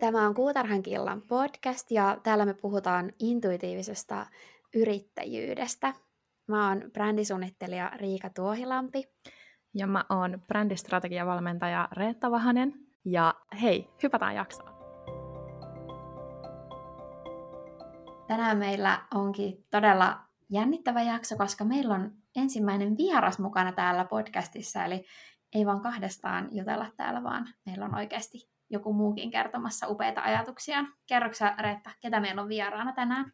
[0.00, 4.26] Tämä on Kuutarhan killan podcast ja täällä me puhutaan intuitiivisesta
[4.74, 5.94] yrittäjyydestä.
[6.48, 9.04] Mä oon brändisuunnittelija Riika Tuohilampi.
[9.74, 12.74] Ja mä oon brändistrategiavalmentaja Reetta Vahanen.
[13.04, 14.70] Ja hei, hypätään jaksoon.
[18.28, 25.04] Tänään meillä onkin todella jännittävä jakso, koska meillä on ensimmäinen vieras mukana täällä podcastissa, eli
[25.54, 30.84] ei vaan kahdestaan jutella täällä, vaan meillä on oikeasti joku muukin kertomassa upeita ajatuksia.
[31.06, 33.32] Kerroksä Reetta, ketä meillä on vieraana tänään?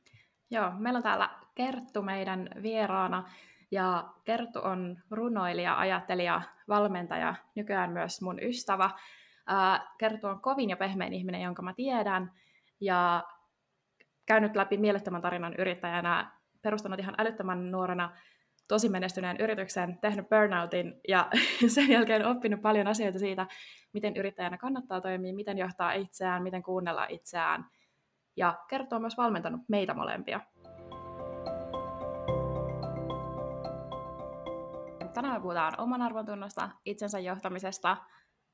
[0.50, 3.30] Joo, meillä on täällä Kerttu meidän vieraana.
[3.70, 8.90] Ja Kerttu on runoilija, ajattelija, valmentaja, nykyään myös mun ystävä.
[9.98, 12.32] Kerttu on kovin ja pehmein ihminen, jonka mä tiedän.
[12.80, 13.24] Ja
[14.26, 16.30] käynyt läpi mielettömän tarinan yrittäjänä,
[16.62, 18.10] perustanut ihan älyttömän nuorena
[18.68, 21.30] tosi menestyneen yrityksen, tehnyt burnoutin ja
[21.74, 23.46] sen jälkeen oppinut paljon asioita siitä,
[23.92, 27.64] miten yrittäjänä kannattaa toimia, miten johtaa itseään, miten kuunnella itseään.
[28.36, 30.40] Ja kertoo myös valmentanut meitä molempia.
[35.14, 37.96] Tänään me puhutaan oman arvontunnosta, itsensä johtamisesta,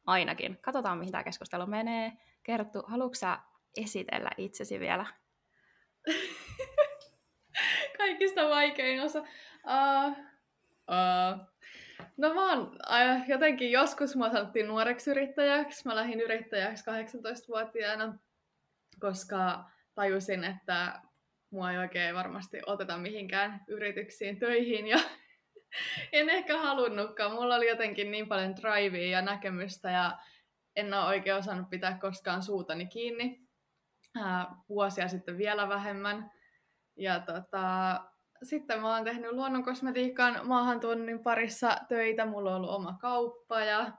[0.06, 0.58] ainakin.
[0.60, 2.12] Katsotaan, mihin tämä keskustelu menee.
[2.42, 3.27] Kerttu, haluatko
[3.77, 5.06] esitellä itsesi vielä?
[7.98, 9.20] Kaikista vaikein osa.
[9.20, 10.16] Uh,
[10.88, 11.52] uh,
[12.16, 15.88] No mä oon uh, jotenkin joskus mä sanottiin nuoreksi yrittäjäksi.
[15.88, 18.18] Mä lähdin yrittäjäksi 18-vuotiaana,
[19.00, 21.00] koska tajusin, että
[21.50, 24.98] mua ei oikein varmasti oteta mihinkään yrityksiin töihin ja
[26.12, 27.32] en ehkä halunnutkaan.
[27.32, 30.18] Mulla oli jotenkin niin paljon drivea ja näkemystä ja
[30.77, 33.40] en ole oikein osannut pitää koskaan suutani kiinni.
[34.18, 36.30] Uh, vuosia sitten vielä vähemmän.
[36.96, 38.00] Ja tota,
[38.42, 42.26] sitten mä oon tehnyt luonnonkosmetiikan maahantuonnin parissa töitä.
[42.26, 43.92] Mulla on ollut oma kauppa ja...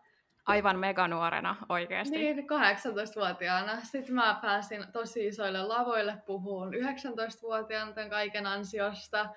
[0.46, 2.18] Aivan meganuorena oikeasti.
[2.18, 3.82] Niin, 18-vuotiaana.
[3.82, 9.30] Sitten mä pääsin tosi isoille lavoille puhuun 19-vuotiaana tämän kaiken ansiosta.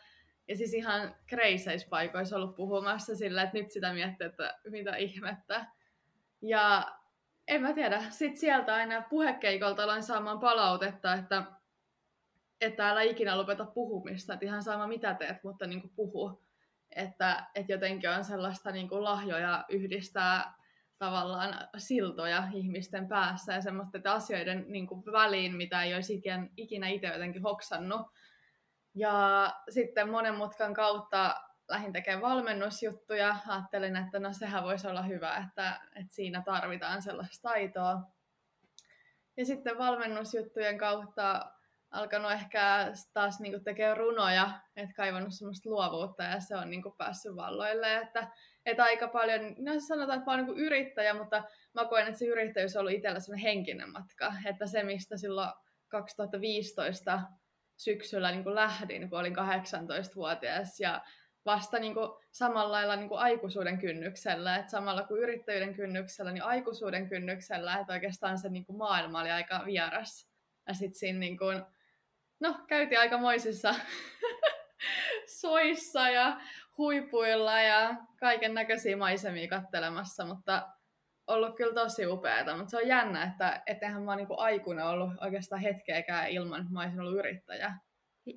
[0.49, 5.67] Ja siis ihan kreiseis paikoissa ollut puhumassa sillä, että nyt sitä miettii, että mitä ihmettä.
[6.43, 6.97] Ja
[7.49, 11.43] en mä tiedä, sitten sieltä aina puhekeikolta aloin saamaan palautetta, että
[12.61, 16.43] että älä ikinä lopeta puhumista, että ihan sama mitä teet, mutta niin kuin puhu.
[16.97, 20.55] Että, että jotenkin on sellaista niin kuin lahjoja yhdistää
[20.99, 26.23] tavallaan siltoja ihmisten päässä ja semmoista että asioiden niin kuin väliin, mitä ei olisi
[26.57, 28.07] ikinä itse jotenkin hoksannut.
[28.95, 33.37] Ja sitten monen mutkan kautta lähdin tekemään valmennusjuttuja.
[33.47, 38.01] Ajattelin, että no sehän voisi olla hyvä, että, että siinä tarvitaan sellaista taitoa.
[39.37, 41.53] Ja sitten valmennusjuttujen kautta
[41.91, 47.37] alkanut ehkä taas niin tekemään runoja, että kaivannut semmoista luovuutta ja se on niin päässyt
[47.37, 48.29] valloille, että,
[48.67, 51.45] että aika paljon, no sanotaan, että mä oon niin yrittäjä, mutta
[51.75, 55.51] mä koen, että se yrittäjyys on ollut itsellä semmoinen henkinen matka, että se mistä silloin
[55.89, 57.21] 2015
[57.77, 61.03] syksyllä niin kuin lähdin, kun olin 18-vuotias ja
[61.47, 66.45] vasta niin kuin samalla lailla niin kuin aikuisuuden kynnyksellä, että samalla kuin yrittäjyyden kynnyksellä, niin
[66.45, 70.31] aikuisuuden kynnyksellä, että oikeastaan se niin kuin maailma oli aika vieras.
[70.69, 71.63] Ja sitten siinä niin kuin,
[72.41, 73.75] no, käytiin aikamoisissa
[75.41, 76.41] soissa ja
[76.79, 80.69] huipuilla ja kaiken näköisiä maisemia kattelemassa, mutta
[81.27, 85.61] ollut kyllä tosi upeaa, mutta se on jännä, että eihän mä niinku aikuinen ollut oikeastaan
[85.61, 87.73] hetkeäkään ilman, että mä olisin ollut yrittäjä.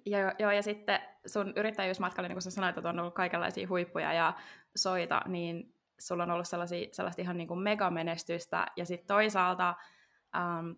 [0.05, 4.13] Joo, joo, ja sitten sun yrittäjyysmatkalla, niin kuin sä sanoit, että on ollut kaikenlaisia huippuja
[4.13, 4.33] ja
[4.75, 9.75] soita, niin sulla on ollut sellaisia, sellaista ihan niin kuin megamenestystä, ja sitten toisaalta
[10.35, 10.71] ähm,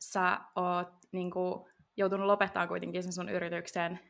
[0.00, 4.00] sä oot niin kuin, joutunut lopettaa kuitenkin sen sun yrityksen?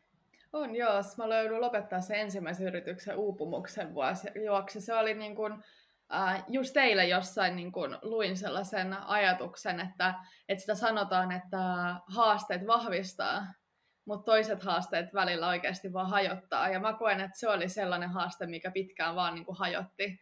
[0.52, 4.80] On joo, mä löydyn lopettaa sen ensimmäisen yrityksen uupumuksen vuoksi.
[4.80, 5.52] Se oli niin kuin,
[6.14, 10.14] äh, just teille jossain niin kuin, luin sellaisen ajatuksen, että,
[10.48, 11.58] että sitä sanotaan, että
[12.06, 13.46] haasteet vahvistaa,
[14.04, 16.68] mutta toiset haasteet välillä oikeasti vaan hajottaa.
[16.68, 20.20] Ja mä koen, että se oli sellainen haaste, mikä pitkään vaan niin kuin, hajotti.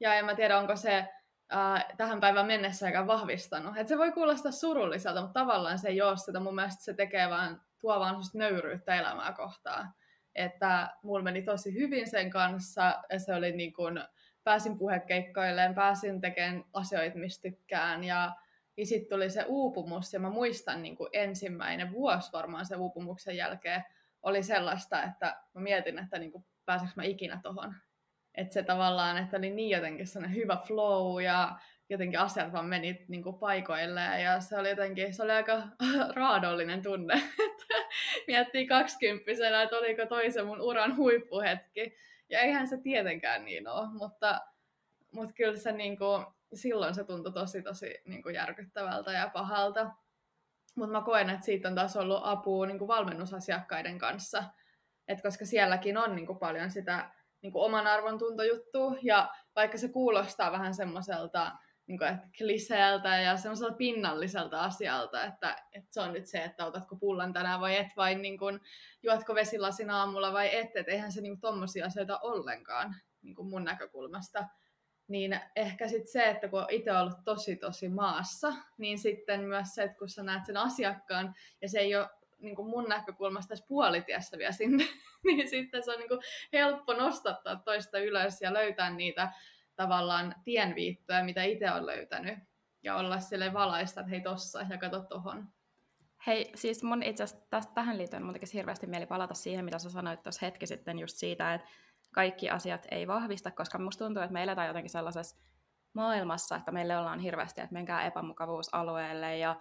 [0.00, 1.08] Ja en mä tiedä, onko se
[1.54, 3.76] äh, tähän päivään mennessä aika vahvistanut.
[3.76, 6.40] Et se voi kuulostaa surulliselta, mutta tavallaan se ei ole sitä.
[6.40, 9.94] Mun mielestä se tekee vaan, tuo vaan nöyryyttä elämää kohtaan.
[10.34, 14.00] Että mulla meni tosi hyvin sen kanssa ja se oli niin kuin,
[14.44, 18.32] pääsin puhekeikkoilleen, pääsin tekemään asioita, mistä tykkään ja
[18.78, 23.84] ja sitten tuli se uupumus, ja mä muistan niin ensimmäinen vuosi varmaan sen uupumuksen jälkeen
[24.22, 27.74] oli sellaista, että mä mietin, että niin kuin, pääseekö mä ikinä tohon
[28.38, 31.58] että se tavallaan, että oli niin jotenkin sellainen hyvä flow ja
[31.88, 35.62] jotenkin asiat vaan meni niin kuin paikoilleen ja se oli jotenkin, se oli aika
[36.16, 37.14] raadollinen tunne,
[37.50, 37.74] että
[38.26, 41.96] miettii kaksikymppisenä, että oliko toisen mun uran huippuhetki.
[42.28, 44.40] Ja eihän se tietenkään niin ole, mutta
[45.12, 49.90] Mutta kyllä se niin kuin, silloin se tuntui tosi tosi niin kuin järkyttävältä ja pahalta.
[50.76, 54.44] Mutta mä koen, että siitä on taas ollut apua niin kuin valmennusasiakkaiden kanssa.
[55.08, 57.10] Et koska sielläkin on niin kuin paljon sitä
[57.42, 58.94] niin kuin oman arvon tuntojuttua.
[59.02, 61.52] Ja vaikka se kuulostaa vähän semmoiselta
[61.88, 66.66] niin kuin, että kliseeltä ja semmoiselta pinnalliselta asialta, että, että se on nyt se, että
[66.66, 68.60] otatko pullan tänään vai et, vai niin kuin,
[69.02, 73.48] juotko vesilasin aamulla vai et, että eihän se niin kuin, tommosia asioita ollenkaan niin kuin
[73.48, 74.44] mun näkökulmasta.
[75.08, 79.82] Niin ehkä sitten se, että kun itse ollut tosi tosi maassa, niin sitten myös se,
[79.82, 82.08] että kun sä näet sen asiakkaan ja se ei ole
[82.38, 84.84] niin kuin mun näkökulmasta edes puolitiessä vielä sinne,
[85.26, 86.20] niin sitten se on niin kuin
[86.52, 89.32] helppo nostattaa toista ylös ja löytää niitä
[89.76, 92.38] tavallaan tienviittoja, mitä itse on löytänyt.
[92.82, 95.48] Ja olla sille valaista, että hei tossa ja kato tohon.
[96.26, 99.90] Hei, siis mun itse asiassa tähän liittyen mun tekisi hirveästi mieli palata siihen, mitä sä
[99.90, 101.68] sanoit tuossa hetki sitten just siitä, että
[102.14, 105.36] kaikki asiat ei vahvista, koska musta tuntuu, että me eletään jotenkin sellaisessa
[105.92, 109.56] maailmassa, että meille ollaan hirveästi, että menkää epämukavuusalueelle ja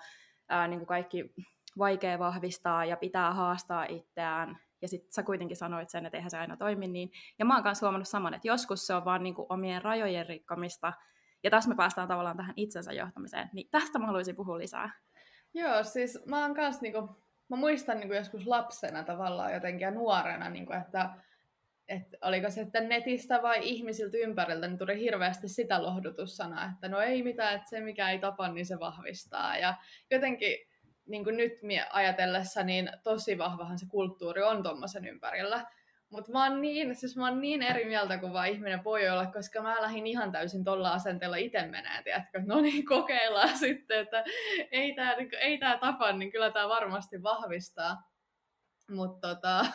[0.50, 1.34] ää, niin kuin kaikki
[1.78, 4.60] vaikea vahvistaa ja pitää haastaa itseään.
[4.82, 7.12] Ja sitten sä kuitenkin sanoit sen, että eihän se aina toimi niin.
[7.40, 10.26] Ja mä oon kanssa huomannut saman, että joskus se on vaan niin kuin omien rajojen
[10.26, 10.94] rikkomista.
[11.44, 13.50] Ja tässä me päästään tavallaan tähän itsensä johtamiseen.
[13.54, 14.92] Niin tästä mä haluaisin puhua lisää.
[15.54, 17.02] Joo, siis mä oon kanssa niinku,
[17.50, 21.10] mä muistan niinku joskus lapsena tavallaan jotenkin ja nuorena, niinku, että
[21.88, 27.00] että oliko se sitten netistä vai ihmisiltä ympäriltä, niin tuli hirveästi sitä lohdutussanaa, että no
[27.00, 29.58] ei mitään, että se mikä ei tapa, niin se vahvistaa.
[29.58, 29.74] Ja
[30.12, 30.58] jotenkin
[31.08, 31.54] niin kuin nyt
[31.92, 35.66] ajatellessa, niin tosi vahvahan se kulttuuri on tuommoisen ympärillä.
[36.10, 39.62] Mutta mä niin, siis mä oon niin eri mieltä kuin vaan ihminen voi olla, koska
[39.62, 42.42] mä lähdin ihan täysin tuolla asenteella itse menee, tiedätkö?
[42.46, 44.24] No niin, kokeillaan sitten, että
[44.72, 48.04] ei tämä niin ei tää tapa, niin kyllä tämä varmasti vahvistaa.
[48.92, 49.66] Mutta tota,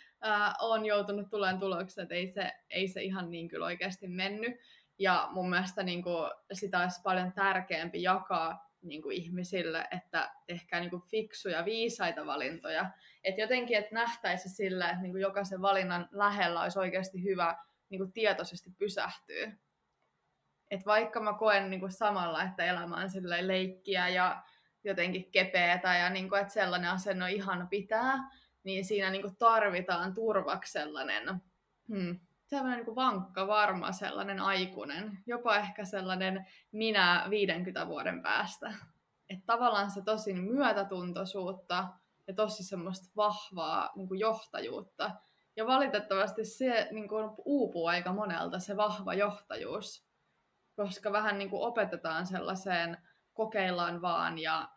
[0.70, 4.52] on joutunut tuleen tulokseen, että ei se, ei se ihan niin kyllä oikeasti mennyt.
[4.98, 10.80] Ja mun mielestä niin kuin, sitä olisi paljon tärkeämpi jakaa niin kuin ihmisille, että tehkää
[10.80, 12.90] niin kuin fiksuja, viisaita valintoja.
[13.24, 17.56] Että jotenkin, että nähtäisi sillä, että niin kuin jokaisen valinnan lähellä olisi oikeasti hyvä
[17.88, 19.52] niin kuin tietoisesti pysähtyä.
[20.70, 23.08] Että vaikka mä koen niin kuin samalla, että elämä on
[23.40, 24.42] leikkiä ja
[24.84, 28.18] jotenkin kepeätä ja niin kuin, että sellainen asenne on ihana pitää,
[28.64, 31.40] niin siinä niin kuin tarvitaan turvaksi sellainen
[31.88, 38.74] hmm, sellainen niin vankka, varma, sellainen aikuinen, jopa ehkä sellainen minä 50 vuoden päästä.
[39.28, 41.88] Että tavallaan se tosi myötätuntoisuutta
[42.26, 45.10] ja tosi semmoista vahvaa niin kuin johtajuutta.
[45.56, 50.06] Ja valitettavasti se niin kuin uupuu aika monelta, se vahva johtajuus,
[50.76, 52.98] koska vähän niin kuin opetetaan sellaiseen
[53.32, 54.68] kokeillaan vaan ja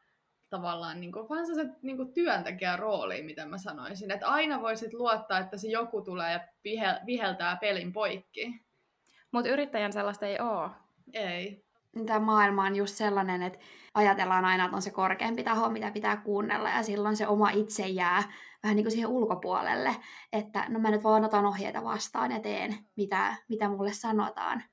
[0.58, 4.12] tavallaan niin kuin, vaan se niin kuin työntekijän rooli, miten mä sanoisin.
[4.12, 6.40] Että aina voisit luottaa, että se joku tulee ja
[7.06, 8.62] viheltää pelin poikki.
[9.32, 10.70] Mutta yrittäjän sellaista ei ole.
[11.14, 11.66] Ei.
[12.06, 13.60] Tämä maailma on just sellainen, että
[13.94, 17.88] ajatellaan aina, että on se korkeampi taho, mitä pitää kuunnella, ja silloin se oma itse
[17.88, 18.24] jää
[18.64, 19.96] vähän niin kuin siihen ulkopuolelle,
[20.34, 24.64] että no mä nyt vaan otan ohjeita vastaan ja teen, mitä, mitä mulle sanotaan.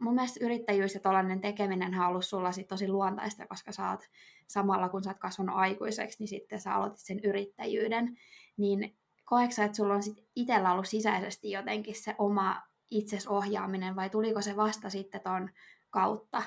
[0.00, 4.00] Mun mielestä yrittäjyys ja tällainen tekeminen on ollut sulla sit tosi luontaista, koska sä oot
[4.46, 8.18] samalla kun sä oot kasvanut aikuiseksi, niin sitten sä aloitit sen yrittäjyyden.
[8.56, 14.42] Niin koetko että sulla on sit itsellä ollut sisäisesti jotenkin se oma itsesohjaaminen vai tuliko
[14.42, 15.50] se vasta sitten ton
[15.90, 16.42] kautta,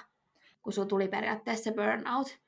[0.61, 2.39] kun sulla tuli periaatteessa se burnout?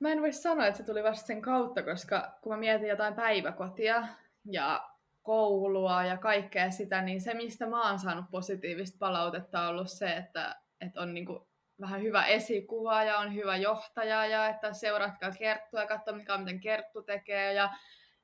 [0.00, 3.14] Mä en voi sanoa, että se tuli vasta sen kautta, koska kun mä mietin jotain
[3.14, 4.06] päiväkotia
[4.44, 4.93] ja
[5.24, 10.16] koulua ja kaikkea sitä, niin se, mistä mä oon saanut positiivista palautetta, on ollut se,
[10.16, 11.40] että, että on niin kuin
[11.80, 16.60] vähän hyvä esikuva ja on hyvä johtaja ja että seuratkaa Kerttua ja katso mikä miten
[16.60, 17.70] Kerttu tekee ja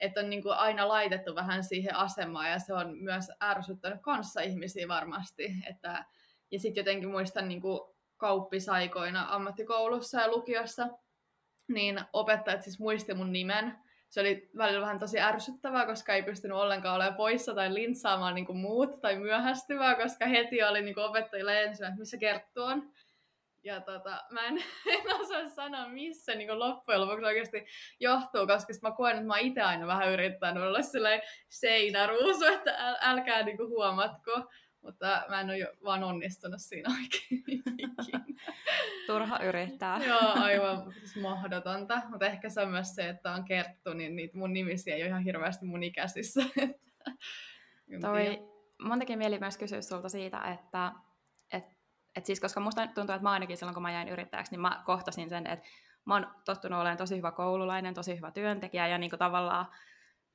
[0.01, 4.41] että on niin kuin aina laitettu vähän siihen asemaan ja se on myös ärsyttänyt kanssa
[4.41, 5.55] ihmisiä varmasti.
[5.71, 6.05] Että,
[6.51, 7.81] ja sitten jotenkin muistan niin kuin
[8.17, 10.89] kauppisaikoina ammattikoulussa ja lukiossa,
[11.69, 13.79] niin opettajat siis muisti mun nimen
[14.11, 18.47] se oli välillä vähän tosi ärsyttävää, koska ei pystynyt ollenkaan olemaan poissa tai lintsaamaan niin
[18.47, 22.93] kuin muut tai myöhästyvää, koska heti oli niin kuin opettajille ensin, että missä Kerttu on.
[23.65, 24.57] Ja tota, mä en,
[24.95, 27.67] en osaa sanoa, missä niin loppujen lopuksi oikeasti
[28.01, 30.79] johtuu, koska mä koen, että mä itse aina vähän yrittänyt olla
[31.49, 34.51] seinäruusu, että äl, älkää niin huomatko.
[34.83, 37.63] Mutta mä en ole vaan onnistunut siinä oikein
[39.07, 40.05] Turha yrittää.
[40.05, 42.03] Joo, aivan siis mahdotonta.
[42.09, 45.09] Mutta ehkä se on myös se, että on kerttu, niin niitä mun nimisiä ei ole
[45.09, 46.41] ihan hirveästi mun ikäisissä.
[48.01, 48.39] Toi,
[48.83, 50.93] mun teki mieli myös kysyä sulta siitä, että
[51.53, 51.65] et,
[52.17, 54.83] et siis koska musta tuntuu, että mä ainakin silloin, kun mä jäin yrittäjäksi, niin mä
[54.87, 55.69] kohtasin sen, että
[56.05, 59.67] mä oon tottunut olemaan tosi hyvä koululainen, tosi hyvä työntekijä ja niin kuin tavallaan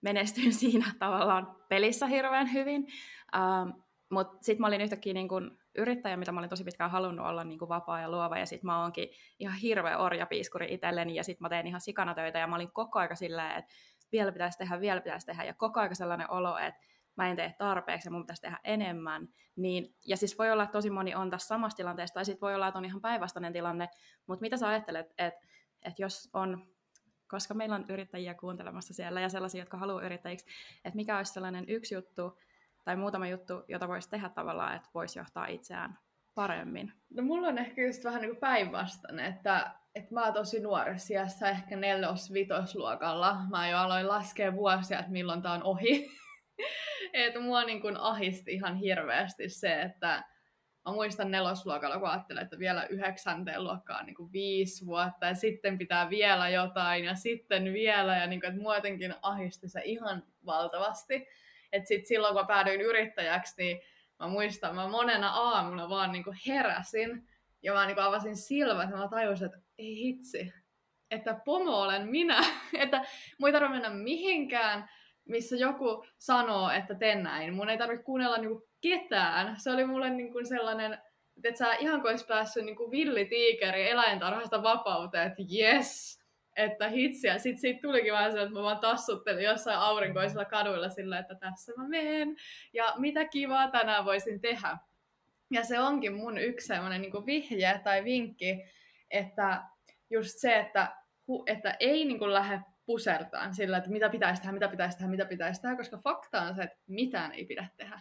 [0.01, 2.87] menestyin siinä tavallaan pelissä hirveän hyvin.
[3.35, 3.84] Um,
[4.15, 7.43] mutta sitten mä olin yhtäkkiä niin kun yrittäjä, mitä mä olin tosi pitkään halunnut olla
[7.43, 11.45] niin kuin vapaa ja luova, ja sitten mä oonkin ihan hirveä orjapiiskuri itselleni, ja sitten
[11.45, 13.73] mä teen ihan sikana töitä, ja mä olin koko aika silleen, että
[14.11, 16.81] vielä pitäisi tehdä, vielä pitäisi tehdä, ja koko aika sellainen olo, että
[17.15, 19.27] mä en tee tarpeeksi ja mun pitäisi tehdä enemmän.
[19.55, 22.55] Niin, ja siis voi olla, että tosi moni on tässä samassa tilanteessa, tai sitten voi
[22.55, 23.89] olla, että on ihan päinvastainen tilanne,
[24.27, 25.47] mutta mitä sä ajattelet, että,
[25.85, 26.67] että jos on,
[27.27, 30.45] koska meillä on yrittäjiä kuuntelemassa siellä ja sellaisia, jotka haluaa yrittäjiksi,
[30.85, 32.37] että mikä olisi sellainen yksi juttu
[32.85, 35.97] tai muutama juttu, jota voisi tehdä tavallaan, että voisi johtaa itseään
[36.35, 36.93] paremmin?
[37.09, 41.49] No mulla on ehkä just vähän niin päinvastainen, että, että mä oon tosi nuoressa iässä,
[41.49, 43.37] ehkä nelos-vitosluokalla.
[43.49, 46.11] Mä jo aloin laskea vuosia, että milloin tää on ohi.
[47.13, 50.23] että mua niin kuin ahisti ihan hirveästi se, että
[50.85, 55.77] mä muistan nelosluokalla, kun ajattelin, että vielä yhdeksänteen luokkaan niin kuin viisi vuotta ja sitten
[55.77, 60.23] pitää vielä jotain ja sitten vielä ja niin kuin, että mua jotenkin ahisti se ihan
[60.45, 61.27] valtavasti.
[61.75, 63.81] Että sitten silloin, kun päädyin yrittäjäksi, niin
[64.19, 67.27] mä muistan, mä monena aamuna vaan niin kuin heräsin
[67.63, 70.53] ja mä niin kuin avasin silmät ja mä tajusin, että ei hitsi,
[71.11, 72.43] että pomo olen minä,
[72.83, 73.01] että
[73.39, 74.89] mun ei tarvitse mennä mihinkään,
[75.25, 77.53] missä joku sanoo, että teen näin.
[77.53, 79.59] Mun ei tarvitse kuunnella niinku ketään.
[79.59, 80.97] Se oli mulle niinku sellainen,
[81.43, 86.19] että sä ihan kuin olisi päässyt niinku villitiikeri eläintarhasta vapauteen, että yes,
[86.55, 87.37] että hitsiä.
[87.37, 91.73] Sitten siitä tulikin vähän se, että mä vaan tassuttelin jossain aurinkoisilla kaduilla sillä, että tässä
[91.77, 92.35] mä menen
[92.73, 94.77] ja mitä kivaa tänään voisin tehdä.
[95.51, 98.63] Ja se onkin mun yksi sellainen niin vihje tai vinkki,
[99.11, 99.63] että
[100.09, 100.95] just se, että,
[101.45, 105.25] että ei niin kuin lähde pusertaan sillä, että mitä pitäisi tehdä, mitä pitäisi tehdä, mitä
[105.25, 107.99] pitäisi tehdä, koska fakta on se, että mitään ei pidä tehdä.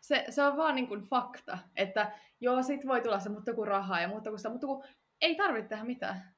[0.00, 3.68] Se, se on vaan niin kuin fakta, että joo, sit voi tulla se, mutta kun
[3.68, 4.84] rahaa ja mutta kun sitä, mutta kun
[5.20, 6.31] ei tarvitse tehdä mitään.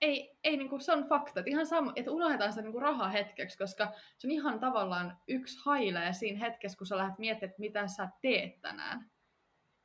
[0.00, 2.82] Ei, ei niin kuin, se on fakta, että ihan sama, että unohdetaan sitä niin kuin
[2.82, 7.50] rahaa hetkeksi, koska se on ihan tavallaan yksi hailee siinä hetkessä, kun sä lähdet miettimään,
[7.50, 9.10] että mitä sä teet tänään.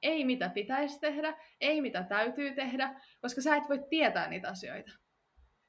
[0.02, 4.92] Ei mitä pitäisi tehdä, ei mitä täytyy tehdä, koska sä et voi tietää niitä asioita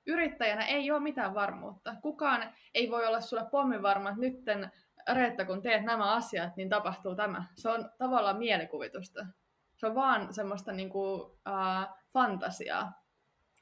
[0.07, 1.97] yrittäjänä ei ole mitään varmuutta.
[2.03, 4.71] Kukaan ei voi olla sulle pommin varma, että nytten
[5.13, 7.45] Reetta, kun teet nämä asiat, niin tapahtuu tämä.
[7.55, 9.27] Se on tavallaan mielikuvitusta.
[9.77, 13.02] Se on vaan semmoista niin kuin, uh, fantasiaa.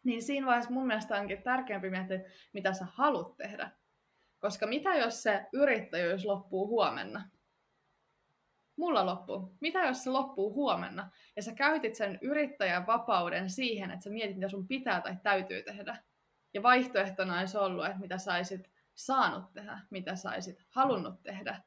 [0.05, 2.21] Niin siinä vaiheessa mun mielestä onkin tärkeämpi miettiä,
[2.53, 3.71] mitä sä haluat tehdä.
[4.41, 7.31] Koska mitä jos se yrittäjyys loppuu huomenna?
[8.77, 9.57] Mulla loppuu.
[9.61, 11.11] Mitä jos se loppuu huomenna?
[11.37, 15.63] Ja sä käytit sen yrittäjän vapauden siihen, että sä mietit, mitä sun pitää tai täytyy
[15.63, 15.97] tehdä.
[16.55, 21.63] Ja vaihtoehtona olisi ollut, että mitä saisit saanut tehdä, mitä saisit halunnut tehdä.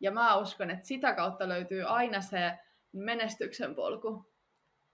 [0.00, 2.58] Ja mä uskon, että sitä kautta löytyy aina se
[2.92, 4.29] menestyksen polku.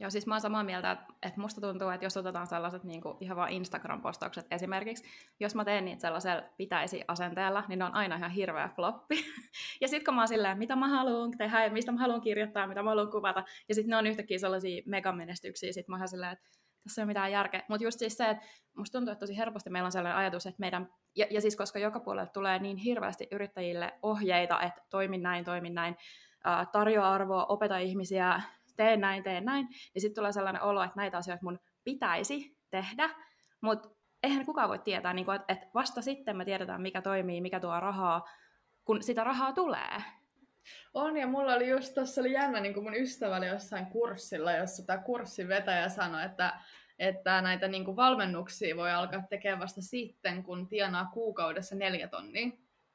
[0.01, 3.17] Joo, siis mä oon samaa mieltä, että musta tuntuu, että jos otetaan sellaiset niin kuin
[3.21, 5.05] ihan vaan Instagram-postaukset esimerkiksi,
[5.41, 9.17] jos mä teen niitä sellaisella pitäisi asenteella, niin ne on aina ihan hirveä floppi.
[9.81, 12.83] ja sitten kun mä oon silleen, mitä mä haluan tehdä, mistä mä haluan kirjoittaa, mitä
[12.83, 16.49] mä haluan kuvata, ja sitten ne on yhtäkkiä sellaisia megamenestyksiä, sitten mä oon silleen, että
[16.83, 17.63] tässä ei ole mitään järkeä.
[17.69, 18.45] Mutta just siis se, että
[18.77, 21.79] musta tuntuu, että tosi helposti meillä on sellainen ajatus, että meidän, ja, ja siis koska
[21.79, 25.97] joka puolelle tulee niin hirveästi yrittäjille ohjeita, että toimin näin, toimin näin,
[26.73, 28.43] tarjoa arvoa, opeta ihmisiä,
[28.77, 33.11] tee näin, tee näin, niin sitten tulee sellainen olo, että näitä asioita mun pitäisi tehdä,
[33.61, 33.89] mutta
[34.23, 37.81] eihän kukaan voi tietää, niin että, että vasta sitten me tiedetään, mikä toimii, mikä tuo
[37.81, 38.29] rahaa,
[38.85, 40.03] kun sitä rahaa tulee.
[40.95, 44.53] On, ja mulla oli just tuossa oli jännä, niin kuin mun ystävä oli jossain kurssilla,
[44.53, 46.61] jossa tämä kurssin vetäjä sanoi, että,
[46.99, 52.51] että näitä niin kuin valmennuksia voi alkaa tekemään vasta sitten, kun tienaa kuukaudessa neljä tonnia.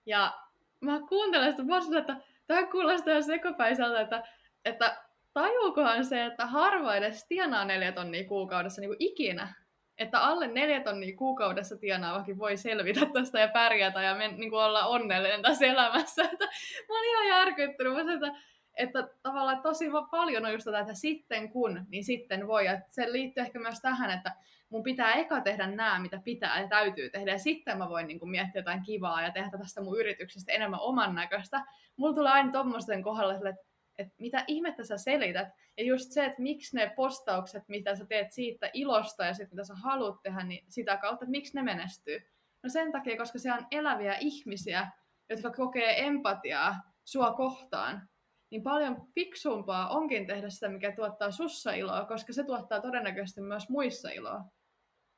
[0.05, 0.33] Ja
[0.81, 4.23] mä kuuntelen sitä, mä että tämä kuulostaa sekopäiseltä, että,
[4.65, 4.97] että
[5.33, 9.61] tajuukohan se, että harva edes tienaa neljä tonnia kuukaudessa niin kuin ikinä
[10.01, 14.63] että alle neljä tonnia kuukaudessa tienaavakin voi selvitä tästä ja pärjätä ja men, niin kuin
[14.63, 16.23] olla onnellinen tässä elämässä.
[16.33, 16.45] Että
[16.89, 18.31] mä olin ihan järkyttynyt, mä että,
[18.73, 22.65] että tavallaan tosi paljon on just tätä, että sitten kun, niin sitten voi.
[22.65, 24.35] Ja se liittyy ehkä myös tähän, että
[24.69, 28.19] mun pitää eka tehdä nämä, mitä pitää ja täytyy tehdä, ja sitten mä voin niin
[28.19, 31.63] kuin, miettiä jotain kivaa ja tehdä tästä mun yrityksestä enemmän oman näköistä.
[31.97, 33.70] Mulla tulee aina tuommoisten kohdalla että
[34.01, 35.47] että mitä ihmettä sä selität.
[35.77, 39.63] Ja just se, että miksi ne postaukset, mitä sä teet siitä ilosta ja sitten mitä
[39.63, 42.21] sä haluat tehdä, niin sitä kautta, että miksi ne menestyy.
[42.63, 44.87] No sen takia, koska se on eläviä ihmisiä,
[45.29, 48.09] jotka kokee empatiaa sua kohtaan,
[48.49, 53.69] niin paljon fiksumpaa onkin tehdä sitä, mikä tuottaa sussa iloa, koska se tuottaa todennäköisesti myös
[53.69, 54.41] muissa iloa.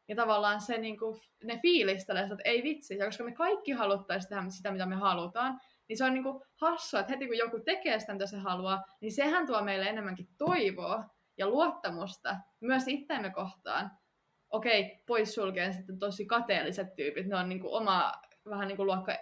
[0.07, 4.29] Ja tavallaan se, niin kuin, ne fiilistelee, että ei vitsi, ja koska me kaikki haluttaisiin
[4.29, 6.23] tehdä sitä, mitä me halutaan, niin se on niin
[6.61, 10.27] hassua, että heti kun joku tekee sitä, mitä se haluaa, niin sehän tuo meille enemmänkin
[10.37, 11.03] toivoa
[11.37, 13.91] ja luottamusta myös itseämme kohtaan.
[14.49, 18.11] Okei, poissulkeen sitten tosi kateelliset tyypit, ne on niin oma
[18.49, 19.17] vähän niin luokka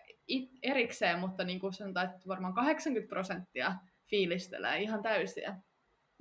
[0.63, 3.75] erikseen, mutta niin kuin sanotaan, että varmaan 80 prosenttia
[4.10, 5.56] fiilistelee ihan täysiä.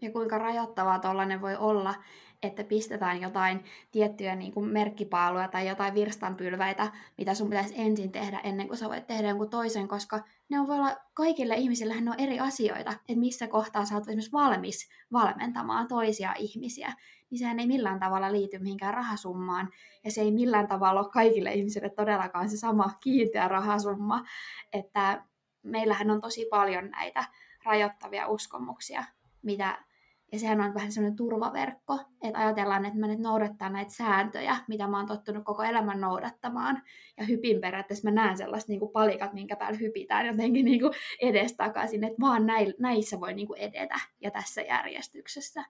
[0.02, 1.94] Ja kuinka rajoittavaa tuollainen voi olla,
[2.42, 8.40] että pistetään jotain tiettyjä niin kuin merkkipaaluja tai jotain virstanpylväitä, mitä sun pitäisi ensin tehdä
[8.44, 12.10] ennen kuin sä voit tehdä jonkun toisen, koska ne on voi olla, kaikille ihmisille ne
[12.10, 16.92] on eri asioita, että missä kohtaa sä oot esimerkiksi valmis valmentamaan toisia ihmisiä,
[17.30, 19.68] niin sehän ei millään tavalla liity mihinkään rahasummaan,
[20.04, 24.24] ja se ei millään tavalla ole kaikille ihmisille todellakaan se sama kiinteä rahasumma,
[24.72, 25.24] että
[25.62, 27.24] meillähän on tosi paljon näitä
[27.64, 29.04] rajoittavia uskomuksia,
[29.42, 29.78] mitä
[30.32, 34.86] ja sehän on vähän sellainen turvaverkko, että ajatellaan, että mä nyt noudattaa näitä sääntöjä, mitä
[34.86, 36.82] mä oon tottunut koko elämän noudattamaan.
[37.16, 40.92] Ja hypin periaatteessa mä näen sellaiset niin kuin palikat, minkä päällä hypitään jotenkin niin kuin
[41.22, 42.46] edestakaisin, että vaan
[42.78, 45.64] näissä voi niin kuin edetä ja tässä järjestyksessä.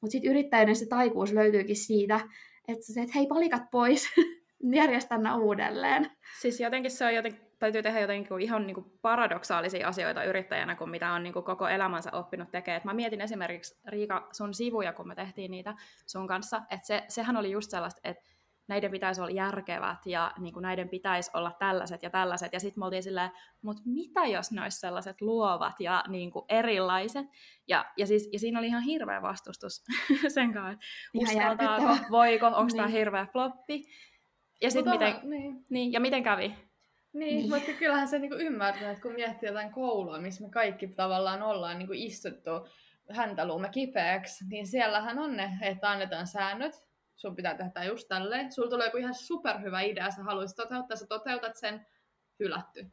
[0.00, 2.20] Mutta sitten yrittäjyyden se taikuus löytyykin siitä,
[2.68, 4.08] että, se, että hei palikat pois,
[4.72, 6.10] järjestä uudelleen.
[6.40, 10.90] Siis jotenkin se on jotenkin täytyy tehdä jotenkin ihan niin kuin paradoksaalisia asioita yrittäjänä, kuin
[10.90, 12.82] mitä on niin kuin koko elämänsä oppinut tekemään.
[12.84, 15.74] mä mietin esimerkiksi, Riika, sun sivuja, kun me tehtiin niitä
[16.06, 18.22] sun kanssa, että se, sehän oli just sellaista, että
[18.68, 22.52] näiden pitäisi olla järkevät ja niin kuin näiden pitäisi olla tällaiset ja tällaiset.
[22.52, 23.30] Ja sitten me oltiin silleen,
[23.62, 27.26] mutta mitä jos ne olisi sellaiset luovat ja niin kuin erilaiset?
[27.68, 29.84] Ja, ja, siis, ja siinä oli ihan hirveä vastustus
[30.34, 32.76] sen kanssa, että uskaltaako, voiko, onko niin.
[32.76, 33.84] tämä hirveä floppi.
[34.60, 35.64] Ja, sit miten, niin.
[35.70, 36.54] Niin, ja miten kävi?
[37.14, 37.50] Niin, niin.
[37.50, 41.78] mutta kyllähän se niinku ymmärtää, että kun miettii jotain koulua, missä me kaikki tavallaan ollaan
[41.78, 42.50] niinku istuttu
[43.10, 46.72] häntäluumme kipeäksi, niin siellähän on ne, että annetaan säännöt,
[47.16, 48.52] sun pitää tehdä just tälleen.
[48.52, 51.86] Sulla tulee joku ihan superhyvä idea, sä haluaisit toteuttaa, sä toteutat sen,
[52.40, 52.86] hylätty.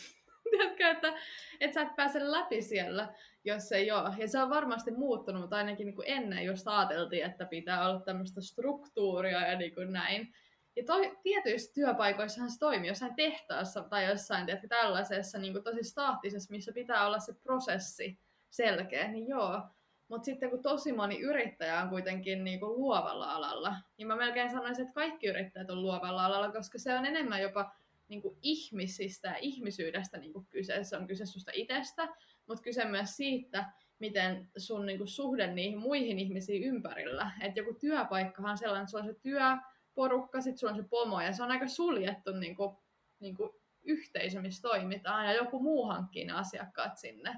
[0.50, 1.12] Tiedätkö, että,
[1.60, 4.10] että sä et pääse läpi siellä, jos ei ole.
[4.18, 8.00] Ja se on varmasti muuttunut, mutta ainakin niin kuin ennen just ajateltiin, että pitää olla
[8.00, 10.34] tämmöistä struktuuria ja niin kuin näin.
[10.78, 15.82] Ja toi, tietyissä työpaikoissahan se toimii, jossain tehtaassa tai jossain tiedätkö, tällaisessa niin kuin tosi
[15.82, 18.18] staattisessa, missä pitää olla se prosessi
[18.50, 19.62] selkeä, niin joo.
[20.08, 24.50] Mutta sitten kun tosi moni yrittäjä on kuitenkin niin kuin luovalla alalla, niin mä melkein
[24.50, 27.72] sanoisin, että kaikki yrittäjät on luovalla alalla, koska se on enemmän jopa
[28.08, 30.84] niin kuin ihmisistä ja ihmisyydestä niin kuin kyse.
[30.84, 32.08] Se on kyse susta itsestä,
[32.46, 33.64] mutta kyse myös siitä,
[33.98, 37.30] miten sun niin kuin, suhde niihin muihin ihmisiin ympärillä.
[37.40, 39.56] Että joku työpaikkahan on sellainen, että se on se työ,
[39.98, 42.76] porukka, sitten sulla on se pomo ja se on aika suljettu niin kuin,
[43.20, 43.50] niin kuin
[43.82, 47.36] yhteisö, missä toimitaan ja joku muu hankkii ne asiakkaat sinne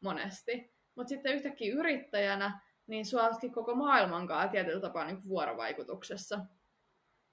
[0.00, 0.72] monesti.
[0.94, 6.40] Mutta sitten yhtäkkiä yrittäjänä, niin sua koko maailman kanssa tietyllä tapaa niin vuorovaikutuksessa.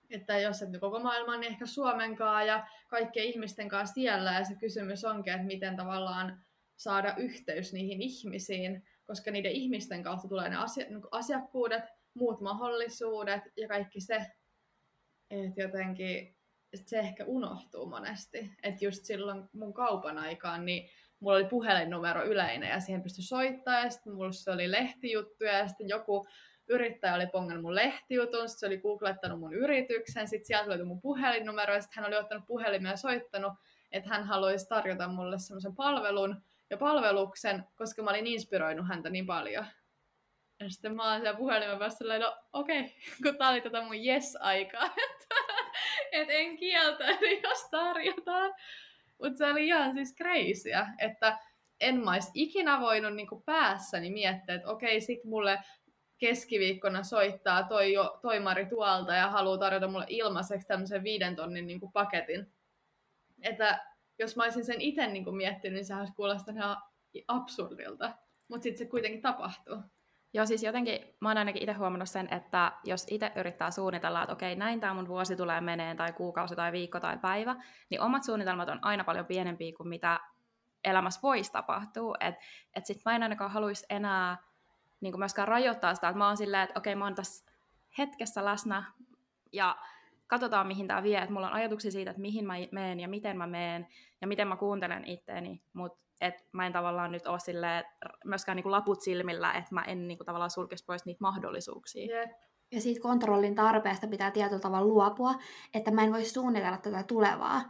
[0.10, 4.34] Että jos et koko maailman, niin ehkä Suomen kanssa ja kaikkien ihmisten kanssa siellä.
[4.34, 6.43] Ja se kysymys onkin, että miten tavallaan
[6.76, 10.56] saada yhteys niihin ihmisiin, koska niiden ihmisten kautta tulee ne
[11.12, 14.26] asiakkuudet, muut mahdollisuudet ja kaikki se,
[15.29, 16.36] että jotenkin
[16.75, 18.51] se ehkä unohtuu monesti.
[18.63, 23.79] Että just silloin mun kaupan aikaan, niin mulla oli puhelinnumero yleinen ja siihen pystyi soittaa
[23.79, 26.27] ja sitten mulla se oli lehtijuttuja ja sitten joku
[26.67, 31.01] yrittäjä oli pongannut mun lehtijutun, sitten se oli googlettanut mun yrityksen, sitten sieltä löytyi mun
[31.01, 33.53] puhelinnumero ja sitten hän oli ottanut puhelimia ja soittanut,
[33.91, 39.25] että hän haluaisi tarjota mulle semmoisen palvelun ja palveluksen, koska mä olin inspiroinut häntä niin
[39.25, 39.65] paljon.
[40.63, 42.91] Ja sitten mä oon siellä puhelimen päässä no okei, okay,
[43.23, 45.36] kun tää oli tätä mun yes-aikaa, että
[46.12, 48.54] et en kieltäydy, jos tarjotaan.
[49.21, 51.38] Mutta se oli ihan siis crazyä, että
[51.80, 55.60] en mä olisi ikinä voinut niin päässäni miettiä, että okei, okay, sit mulle
[56.17, 61.91] keskiviikkona soittaa toi jo, toimari tuolta ja haluaa tarjota mulle ilmaiseksi tämmöisen viiden tonnin niin
[61.93, 62.54] paketin.
[63.41, 63.86] Että
[64.19, 66.78] jos mä olisin sen itse niin miettinyt, niin sehän olisi kuulostanut ihan
[67.28, 68.12] absurdilta.
[68.47, 69.78] Mutta sitten se kuitenkin tapahtuu.
[70.33, 74.33] Joo, siis jotenkin mä oon ainakin itse huomannut sen, että jos itse yrittää suunnitella, että
[74.33, 77.55] okei, näin tämä mun vuosi tulee meneen, tai kuukausi, tai viikko, tai päivä,
[77.89, 80.19] niin omat suunnitelmat on aina paljon pienempiä kuin mitä
[80.83, 82.15] elämässä voisi tapahtua.
[82.19, 82.41] Että
[82.75, 84.37] et sit mä en ainakaan haluaisi enää
[85.01, 87.51] niin myöskään rajoittaa sitä, että mä oon silleen, että okei, mä oon tässä
[87.97, 88.83] hetkessä läsnä,
[89.51, 89.77] ja
[90.27, 91.17] katsotaan, mihin tämä vie.
[91.17, 93.87] Että mulla on ajatuksia siitä, että mihin mä meen, ja miten mä meen,
[94.21, 97.86] ja miten mä kuuntelen itteeni, mutta että mä en tavallaan nyt ole silleen,
[98.26, 102.17] myöskään niin kuin laput silmillä, että mä en niin kuin tavallaan sulkisi pois niitä mahdollisuuksia.
[102.17, 102.32] Yep.
[102.71, 105.36] Ja siitä kontrollin tarpeesta pitää tietyllä tavalla luopua,
[105.73, 107.62] että mä en voi suunnitella tätä tulevaa.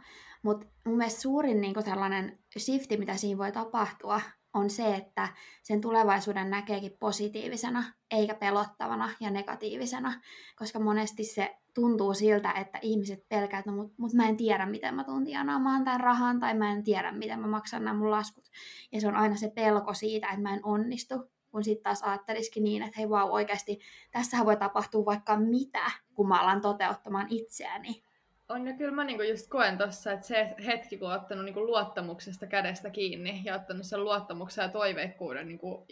[0.42, 4.20] Mutta mun mielestä suurin niin sellainen shifti, mitä siinä voi tapahtua,
[4.54, 5.28] on se, että
[5.62, 10.20] sen tulevaisuuden näkeekin positiivisena, eikä pelottavana ja negatiivisena,
[10.56, 14.66] koska monesti se tuntuu siltä, että ihmiset pelkää, että no, mut, mut mä en tiedä,
[14.66, 18.10] miten mä tuun tienaamaan tämän rahan, tai mä en tiedä, miten mä maksan nämä mun
[18.10, 18.44] laskut.
[18.92, 21.14] Ja se on aina se pelko siitä, että mä en onnistu,
[21.50, 23.78] kun sitten taas ajattelisikin niin, että hei vau, wow, oikeasti
[24.10, 28.04] tässähän voi tapahtua vaikka mitä, kun mä alan toteuttamaan itseäni.
[28.48, 31.66] On ja kyllä mä niinku just koen tuossa, että se hetki, kun on ottanut niinku
[31.66, 35.86] luottamuksesta kädestä kiinni ja ottanut sen luottamuksen ja toiveikkuuden niinku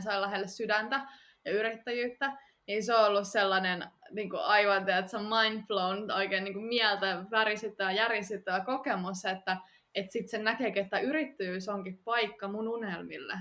[0.00, 1.06] saa lähelle sydäntä
[1.44, 6.54] ja yrittäjyyttä, niin se on ollut sellainen niin kuin aivan teetä, mind blown, oikein niin
[6.54, 9.56] kuin mieltä värisyttävä, järisyttävä kokemus, että
[9.94, 13.34] että sitten se näkee, että yrittäjyys onkin paikka mun unelmille.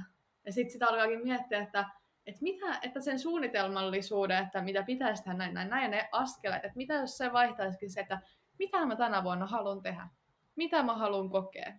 [0.46, 1.90] Ja sitten sitä alkaakin miettiä, että,
[2.28, 6.78] että, mitä, että sen suunnitelmallisuuden, että mitä pitäisi tehdä näin, näin, näin, ne askeleet, että
[6.78, 8.22] mitä jos se vaihtaisikin se, että
[8.60, 10.08] mitä mä tänä vuonna haluan tehdä,
[10.56, 11.74] mitä mä haluan kokea.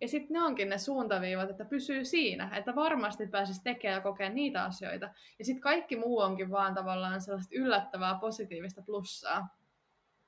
[0.00, 4.30] Ja sitten ne onkin ne suuntaviivat, että pysyy siinä, että varmasti pääsisi tekemään ja kokea
[4.30, 5.10] niitä asioita.
[5.38, 9.48] Ja sitten kaikki muu onkin vaan tavallaan sellaista yllättävää positiivista plussaa.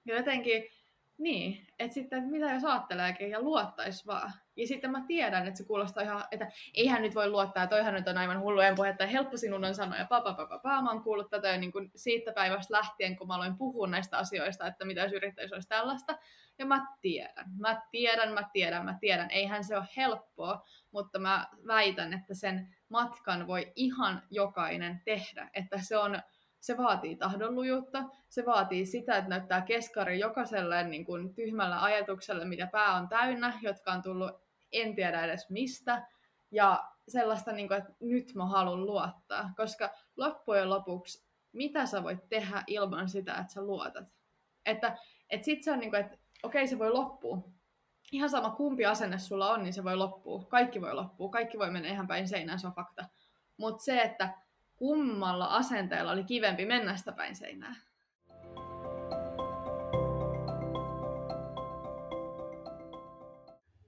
[0.05, 0.64] Ja jotenkin
[1.18, 4.33] niin, että sitten että mitä jos ajatteleekin ja luottaisi vaan.
[4.57, 7.94] Ja sitten mä tiedän, että se kuulostaa ihan, että eihän nyt voi luottaa, että toihan
[7.94, 10.59] nyt on aivan hullujen puhetta ja helppo sinun on sanoa ja pa, pa, pa, pa,
[10.59, 10.83] pa.
[10.83, 14.18] Mä oon kuullut tätä jo niin kuin siitä päivästä lähtien, kun mä aloin puhua näistä
[14.18, 16.18] asioista, että mitä jos yrittäjyys olisi tällaista.
[16.59, 19.31] Ja mä tiedän, mä tiedän, mä tiedän, mä tiedän.
[19.31, 25.50] Eihän se ole helppoa, mutta mä väitän, että sen matkan voi ihan jokainen tehdä.
[25.55, 26.22] Että se on
[26.66, 32.66] se vaatii tahdonlujuutta, se vaatii sitä, että näyttää keskari jokaiselle niin kuin tyhmällä ajatukselle, mitä
[32.66, 34.31] pää on täynnä, jotka on tullut
[34.72, 36.07] en tiedä edes mistä,
[36.50, 42.29] ja sellaista, niin kuin, että nyt mä haluan luottaa, koska loppujen lopuksi, mitä sä voit
[42.29, 44.05] tehdä ilman sitä, että sä luotat?
[44.66, 44.96] Että,
[45.31, 47.38] että sit se on niin kuin, että okei, se voi loppua.
[48.12, 50.44] Ihan sama kumpi asenne sulla on, niin se voi loppua.
[50.48, 53.05] Kaikki voi loppua, kaikki voi mennä ihan päin seinään, se on fakta.
[53.57, 54.45] Mutta se, että
[54.76, 57.74] kummalla asenteella oli kivempi mennä sitä päin seinää.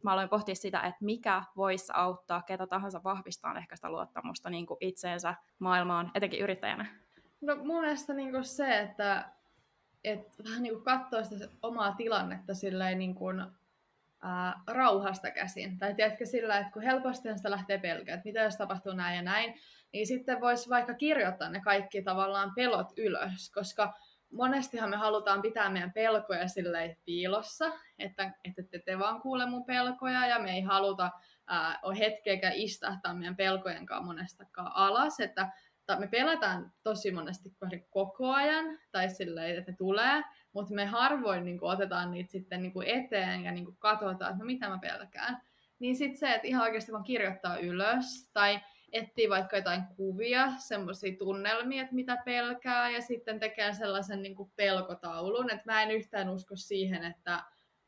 [0.03, 4.67] Mä aloin pohtia sitä, että mikä voisi auttaa ketä tahansa vahvistaa ehkä sitä luottamusta niin
[4.67, 6.87] kuin itseensä maailmaan, etenkin yrittäjänä.
[7.41, 9.29] No mun mielestä niin se, että,
[10.05, 13.47] että vähän niin katsoo sitä omaa tilannetta silleen niin kuin,
[14.23, 15.79] ää, rauhasta käsin.
[15.79, 19.23] Tai tiedätkö sillä, että kun helposti sitä lähtee pelkää, että mitä jos tapahtuu näin ja
[19.23, 19.55] näin,
[19.93, 23.95] niin sitten voisi vaikka kirjoittaa ne kaikki tavallaan pelot ylös, koska
[24.33, 29.65] monestihan me halutaan pitää meidän pelkoja silleen piilossa, että, että te, te vaan kuule mun
[29.65, 31.11] pelkoja ja me ei haluta
[31.47, 35.51] ää, hetkeäkään istahtaa meidän pelkojen kanssa monestakaan alas, että
[35.99, 37.49] me pelätään tosi monesti
[37.91, 40.23] koko ajan, tai silleen, että ne tulee,
[40.59, 44.31] mutta me harvoin niin kuin, otetaan niitä sitten niin kuin eteen ja niin kuin, katsotaan,
[44.31, 45.43] että no mitä mä pelkään.
[45.79, 48.61] Niin sitten se, että ihan oikeasti vaan kirjoittaa ylös, tai
[48.93, 54.53] etsii vaikka jotain kuvia, semmoisia tunnelmia, että mitä pelkää, ja sitten tekee sellaisen niin kuin
[54.57, 55.51] pelkotaulun.
[55.51, 57.43] Että mä en yhtään usko siihen, että,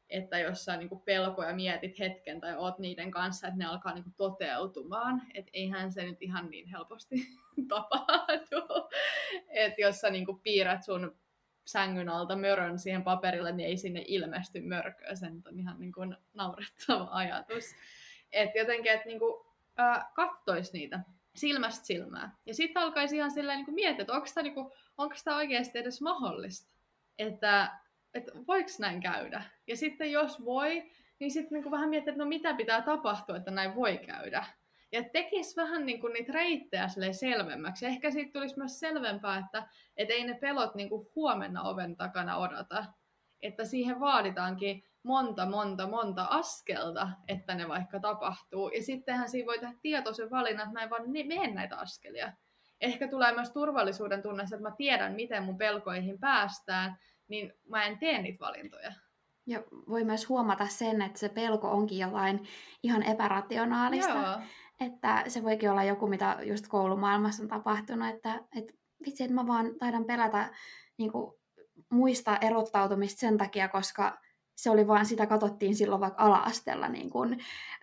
[0.08, 4.04] että jos sä kuin pelkoja mietit hetken tai oot niiden kanssa, että ne alkaa niin
[4.04, 5.22] kuin toteutumaan.
[5.34, 7.16] Että eihän se nyt ihan niin helposti
[7.68, 8.88] tapahdu.
[9.48, 11.20] Että jos sä kuin piirrät sun
[11.72, 15.14] sängyn alta mörön siihen paperille, niin ei sinne ilmesty mörköä.
[15.14, 17.64] Se on ihan niin kuin naurettava ajatus.
[18.32, 19.46] Että jotenkin, että niin kuin
[19.80, 21.00] äh, kattoisi niitä
[21.34, 22.36] silmästä silmää.
[22.46, 26.00] Ja sitten alkaisi ihan sillä niin miettiä, että onko tämä niin onko tämä oikeasti edes
[26.00, 26.74] mahdollista.
[27.18, 27.70] Että,
[28.14, 29.42] että voiko näin käydä.
[29.66, 33.50] Ja sitten jos voi, niin sitten niin vähän miettiä, että no mitä pitää tapahtua, että
[33.50, 34.44] näin voi käydä.
[34.92, 37.86] Ja tekisi vähän niin kuin niitä reittejä selvemmäksi.
[37.86, 42.36] Ehkä siitä tulisi myös selvempää, että et ei ne pelot niin kuin huomenna oven takana
[42.36, 42.84] odota.
[43.42, 48.68] Että siihen vaaditaankin monta, monta, monta askelta, että ne vaikka tapahtuu.
[48.68, 52.32] Ja sittenhän siinä voi tehdä tietoisen valinnan, että mä en vaan mene näitä askelia.
[52.80, 56.96] Ehkä tulee myös turvallisuuden tunne, että mä tiedän, miten mun pelkoihin päästään,
[57.28, 58.92] niin mä en tee niitä valintoja.
[59.46, 62.48] Ja voi myös huomata sen, että se pelko onkin jotain
[62.82, 64.12] ihan epärationaalista.
[64.12, 64.40] Joo.
[64.80, 68.72] Että se voikin olla joku, mitä just koulumaailmassa on tapahtunut, että, että
[69.06, 70.50] vitsi, että mä vaan taidan pelätä
[70.98, 71.34] niin kuin,
[71.90, 74.18] muista erottautumista sen takia, koska
[74.56, 77.32] se oli vaan, sitä katsottiin silloin vaikka ala-asteella niin kuin,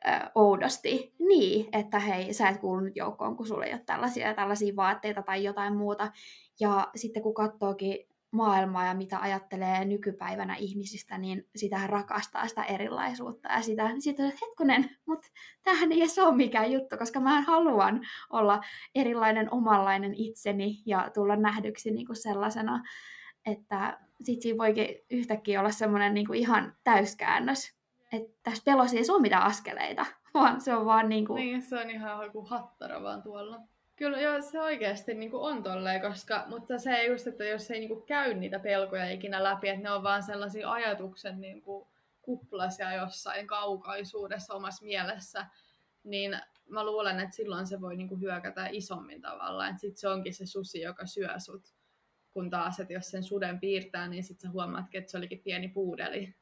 [0.07, 1.13] ö, oudosti.
[1.19, 5.43] Niin, että hei, sä et kuulu joukkoon, kun sulla ei ole tällaisia, tällaisia vaatteita tai
[5.43, 6.11] jotain muuta.
[6.59, 13.49] Ja sitten kun katsookin maailmaa ja mitä ajattelee nykypäivänä ihmisistä, niin sitä rakastaa sitä erilaisuutta
[13.51, 15.27] ja sitä, niin sitten että hetkonen, mutta
[15.63, 18.61] tämähän ei edes ole mikään juttu, koska mä haluan olla
[18.95, 22.83] erilainen omanlainen itseni ja tulla nähdyksi niin kuin sellaisena,
[23.45, 27.77] että sitten siinä voikin yhtäkkiä olla semmoinen niin kuin ihan täyskäännös,
[28.13, 31.35] että tässä pelossa ei ole mitään askeleita, vaan se on vaan niin kuin...
[31.35, 33.59] Niin, se on ihan joku hattara vaan tuolla.
[33.97, 37.79] Kyllä joo, se oikeasti niin kuin on tolleen, koska, mutta se just, että jos ei
[37.79, 41.87] niin kuin käy niitä pelkoja ikinä läpi, että ne on vaan sellaisia ajatuksen niin kuin
[42.21, 45.45] kuplasia jossain kaukaisuudessa omassa mielessä,
[46.03, 50.07] niin mä luulen, että silloin se voi niin kuin hyökätä isommin tavalla, että sitten se
[50.07, 51.73] onkin se susi, joka syö sut
[52.31, 55.67] kun taas, että jos sen suden piirtää, niin sitten sä huomaatkin, että se olikin pieni
[55.67, 56.35] puudeli.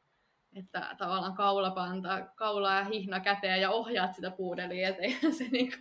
[0.55, 5.77] Että tavallaan kaulapanta, kaula ja hihna käteen ja ohjaat sitä puudelia, ettei se niinku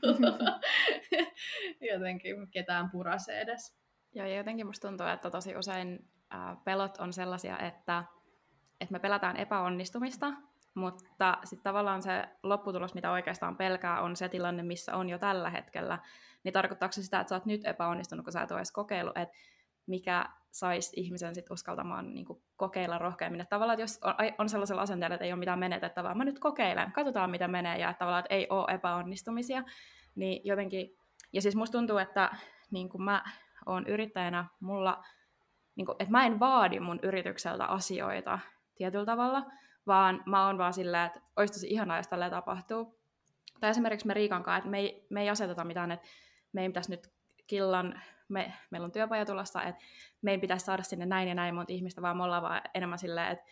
[1.92, 3.76] jotenkin ketään purase edes.
[4.14, 8.04] Joo, ja jotenkin musta tuntuu, että tosi usein äh, pelot on sellaisia, että,
[8.80, 10.32] että me pelätään epäonnistumista,
[10.74, 15.50] mutta sitten tavallaan se lopputulos, mitä oikeastaan pelkää, on se tilanne, missä on jo tällä
[15.50, 15.98] hetkellä.
[16.44, 19.18] Niin tarkoittaako se sitä, että sä oot nyt epäonnistunut, kun sä et ole edes kokeillut,
[19.18, 19.36] että
[19.86, 23.40] mikä saisi ihmisen sit uskaltamaan niin kuin, kokeilla rohkeammin.
[23.40, 26.38] Että tavallaan, että jos on, on sellaisella asenteella, että ei ole mitään menetettävää, mä nyt
[26.38, 29.62] kokeilen, katsotaan mitä menee, ja että tavallaan, että ei ole epäonnistumisia,
[30.14, 30.96] niin jotenkin,
[31.32, 32.36] ja siis musta tuntuu, että
[32.70, 33.24] niin kuin mä
[33.66, 35.04] oon yrittäjänä, mulla,
[35.76, 38.38] niin kuin, että mä en vaadi mun yritykseltä asioita
[38.74, 39.46] tietyllä tavalla,
[39.86, 42.98] vaan mä oon vaan silleen, että olisi tosi ihanaa, jos tälleen tapahtuu.
[43.60, 46.06] Tai esimerkiksi me Riikan kanssa, että me ei, me ei aseteta mitään, että
[46.52, 47.10] me ei pitäisi nyt
[47.46, 49.84] killan, me, meillä on työpaja tulossa, että
[50.22, 52.98] me ei pitäisi saada sinne näin ja näin monta ihmistä, vaan me ollaan vaan enemmän
[52.98, 53.44] silleen, että,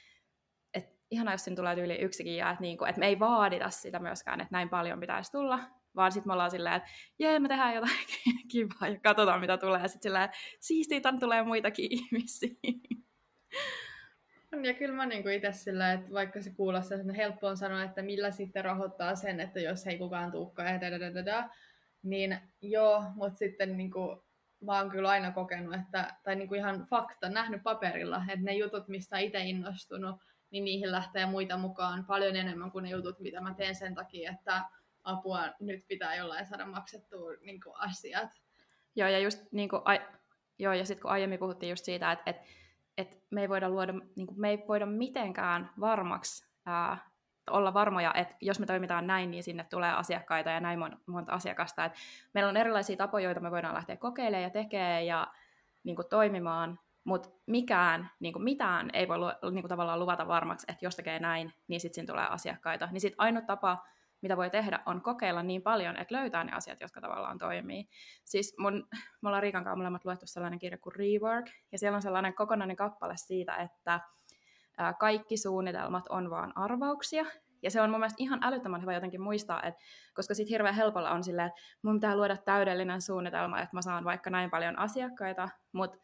[0.74, 3.70] että ihanaa, jos sinne tulee yli yksikin, ja että, niin kuin, että me ei vaadita
[3.70, 5.61] sitä myöskään, että näin paljon pitäisi tulla,
[5.96, 7.96] vaan sitten me ollaan silleen, että jee, me tehdään jotain
[8.52, 10.28] kivaa ja katsotaan, mitä tulee, ja sitten silleen,
[10.61, 12.50] siistiä, tänne tulee muitakin ihmisiä.
[14.62, 18.02] Ja kyllä mä niinku itse sillä, että vaikka se kuulostaa, että helppo on sanoa, että
[18.02, 21.48] millä sitten rahoittaa sen, että jos ei kukaan tuukka ja dadadada,
[22.03, 24.25] niin joo, mutta sitten niinku,
[24.61, 28.88] mä oon kyllä aina kokenut, että, tai niinku ihan fakta, nähnyt paperilla, että ne jutut,
[28.88, 30.17] mistä itse innostunut,
[30.51, 34.33] niin niihin lähtee muita mukaan paljon enemmän kuin ne jutut, mitä mä teen sen takia,
[34.33, 34.65] että
[35.05, 38.31] apua nyt pitää jollain saada maksettua niin asiat.
[38.97, 40.01] Joo, ja just niin kuin, ai,
[40.59, 42.43] joo, ja sitten kun aiemmin puhuttiin just siitä, että, että,
[42.97, 47.12] että me ei voida luoda, niin kuin, me ei voida mitenkään varmaksi ää,
[47.50, 51.85] olla varmoja, että jos me toimitaan näin, niin sinne tulee asiakkaita ja näin monta asiakasta.
[51.85, 51.92] Et
[52.35, 55.26] meillä on erilaisia tapoja, joita me voidaan lähteä kokeilemaan ja tekemään ja
[55.85, 60.66] niin kuin, toimimaan, mutta mikään, niin kuin, mitään ei voi niin kuin, tavallaan luvata varmaksi,
[60.68, 62.88] että jos tekee näin, niin sitten tulee asiakkaita.
[62.92, 63.85] Niin sitten ainut tapa,
[64.22, 67.88] mitä voi tehdä, on kokeilla niin paljon, että löytää ne asiat, jotka tavallaan toimii.
[68.24, 68.88] Siis mun,
[69.22, 72.76] me ollaan Riikan kanssa molemmat luettu sellainen kirja kuin Rework, ja siellä on sellainen kokonainen
[72.76, 74.00] kappale siitä, että
[75.01, 77.25] kaikki suunnitelmat on vaan arvauksia,
[77.62, 79.81] ja se on mun mielestä ihan älyttömän hyvä jotenkin muistaa, että,
[80.14, 84.05] koska sitten hirveän helpolla on silleen, että mun pitää luoda täydellinen suunnitelma, että mä saan
[84.05, 85.99] vaikka näin paljon asiakkaita, mutta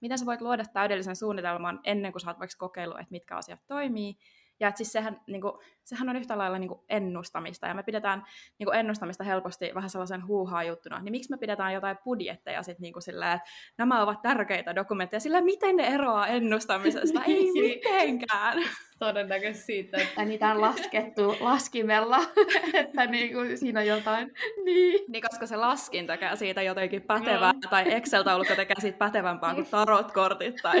[0.00, 3.60] miten sä voit luoda täydellisen suunnitelman ennen kuin sä oot vaikka kokeillut, että mitkä asiat
[3.66, 4.14] toimii,
[4.60, 5.52] ja että siis sehän, niin kuin,
[5.84, 8.24] sehän on yhtä lailla niin kuin ennustamista, ja me pidetään
[8.58, 12.82] niin kuin ennustamista helposti vähän sellaisen huuhaa juttuna, niin miksi me pidetään jotain budjetteja sitten
[12.82, 17.24] niin kuin sillä, että nämä ovat tärkeitä dokumentteja, sillä miten ne eroaa ennustamisesta?
[17.24, 18.62] Ei mitenkään
[18.98, 19.98] todennäköisesti siitä.
[19.98, 22.20] Että niitä on laskettu laskimella,
[22.74, 24.32] että niinku siinä on jotain.
[24.64, 25.04] Niin.
[25.08, 27.70] niin, koska se laskin tekee siitä jotenkin pätevää, no.
[27.70, 30.54] tai Excel-taulukko tekee siitä pätevämpää kuin tarot-kortit.
[30.62, 30.80] Tai...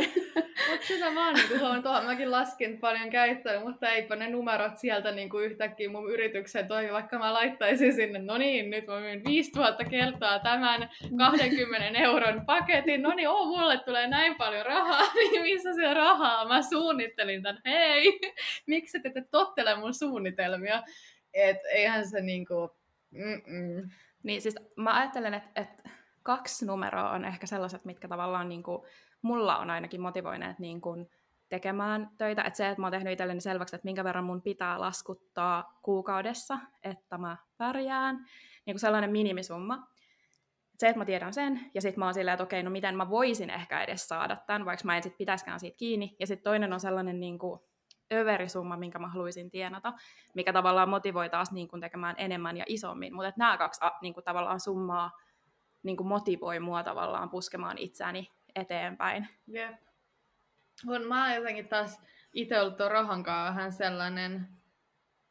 [0.70, 5.12] mutta sitä mä oon niinku tuohon, mäkin laskin paljon käyttöön, mutta eipä ne numerot sieltä
[5.12, 9.84] niinku yhtäkkiä mun yritykseen toimi, vaikka mä laittaisin sinne, no niin, nyt mä myyn 5000
[9.84, 15.74] kertaa tämän 20 euron paketin, no niin, oo, mulle tulee näin paljon rahaa, niin missä
[15.74, 16.48] se rahaa?
[16.48, 18.20] Mä suunnittelin tän, hei!
[18.66, 20.82] miksi te tottele mun suunnitelmia?
[21.32, 22.70] Et eihän se niinku...
[23.10, 23.90] Mm-mm.
[24.22, 25.90] Niin siis mä ajattelen, että, että
[26.22, 28.86] kaksi numeroa on ehkä sellaiset, mitkä tavallaan niinku,
[29.22, 31.10] mulla on ainakin motivoineet niin kuin
[31.48, 32.42] tekemään töitä.
[32.42, 36.58] Että se, että mä oon tehnyt itselleni selväksi, että minkä verran mun pitää laskuttaa kuukaudessa,
[36.82, 38.16] että mä pärjään,
[38.66, 39.86] niin kuin sellainen minimisumma.
[40.78, 43.10] Se, että mä tiedän sen, ja sitten mä oon silleen, että okei, no miten mä
[43.10, 46.16] voisin ehkä edes saada tämän, vaikka mä en sit pitäiskään siitä kiinni.
[46.20, 47.60] Ja sitten toinen on sellainen niin kuin,
[48.12, 49.92] överisumma, minkä mä haluaisin tienata,
[50.34, 53.14] mikä tavallaan motivoi taas niin kuin tekemään enemmän ja isommin.
[53.14, 55.10] Mutta nämä kaksi niin kuin tavallaan summaa
[55.82, 59.28] niin kuin motivoi mua tavallaan puskemaan itseäni eteenpäin.
[59.46, 59.74] Jep.
[60.86, 62.00] On, mä oon jotenkin taas
[62.32, 64.48] itse ollut tuon rahan kanssa vähän sellainen,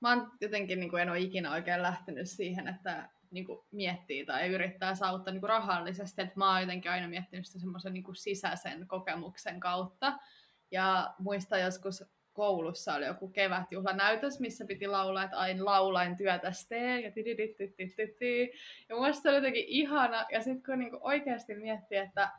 [0.01, 4.25] mä oon jotenkin niin kuin en ole ikinä oikein lähtenyt siihen, että niin kuin miettii
[4.25, 8.15] tai yrittää saavuttaa niin kuin rahallisesti, että mä oon jotenkin aina miettinyt sitä semmoisen niin
[8.15, 10.13] sisäisen kokemuksen kautta.
[10.71, 12.03] Ja muista joskus
[12.34, 17.12] koulussa oli joku kevätjuhlanäytös, missä piti laulaa, että aina laulain työtä tee, ja
[18.89, 22.29] Ja mun se oli jotenkin ihana, ja sitten kun niinku oikeasti miettii, että,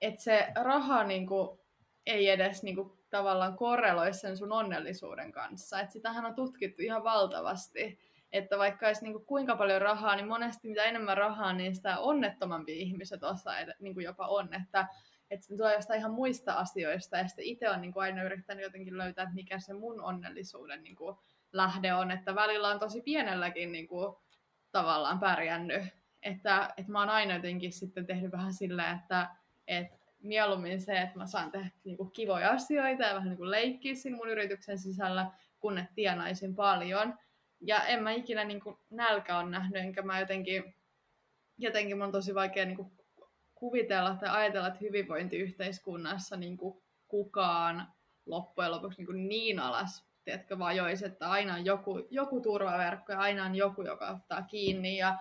[0.00, 1.65] että se raha niinku
[2.06, 5.80] ei edes niinku tavallaan korreloi sen sun onnellisuuden kanssa.
[5.80, 7.98] Että sitähän on tutkittu ihan valtavasti,
[8.32, 12.80] että vaikka olisi niinku kuinka paljon rahaa, niin monesti mitä enemmän rahaa, niin sitä onnettomampi
[12.80, 14.54] ihmiset osa niinku jopa on.
[14.54, 14.88] Että
[15.30, 18.64] että se tulee jostain ihan muista asioista, ja sitten itse on niin kuin aina yrittänyt
[18.64, 21.16] jotenkin löytää, että mikä se mun onnellisuuden niin kuin
[21.52, 24.16] lähde on, että välillä on tosi pienelläkin niin kuin,
[24.72, 25.82] tavallaan pärjännyt,
[26.22, 29.28] että, että mä oon aina jotenkin sitten tehnyt vähän silleen, että,
[29.66, 33.50] että mieluummin se, että mä saan tehdä niin kuin kivoja asioita ja vähän niin kuin
[33.50, 37.18] leikkiä siinä mun yrityksen sisällä, kun että tienaisin paljon.
[37.60, 40.74] Ja en mä ikinä niin kuin nälkä on nähnyt, enkä mä jotenkin,
[41.58, 42.92] jotenkin mun on tosi vaikea niin kuin
[43.54, 47.92] kuvitella tai ajatella, että hyvinvointiyhteiskunnassa niin kuin kukaan
[48.26, 53.44] loppujen lopuksi niin, niin alas tiedätkö, vajoisi, että aina on joku, joku turvaverkko ja aina
[53.44, 54.96] on joku, joka ottaa kiinni.
[54.96, 55.18] Ja,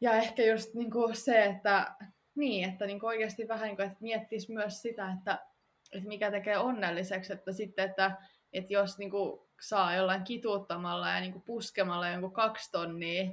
[0.00, 1.94] ja ehkä just niin kuin se, että,
[2.36, 5.46] niin, että niin oikeasti vähän niin kuin, että miettisi myös sitä, että,
[5.92, 8.16] että mikä tekee onnelliseksi, että sitten, että,
[8.52, 13.30] että jos niin kuin saa jollain kituuttamalla ja niin kuin puskemalla jonkun kaksi tonnia,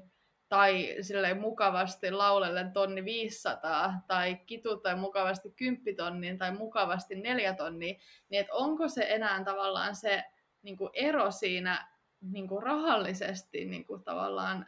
[0.50, 7.94] tai silleen mukavasti laulellen tonni 500 tai kituuttaa mukavasti kymppitonnin tai mukavasti neljä tonnia,
[8.30, 10.24] niin että onko se enää tavallaan se
[10.62, 11.88] niin kuin ero siinä
[12.22, 14.68] niin kuin rahallisesti niin kuin tavallaan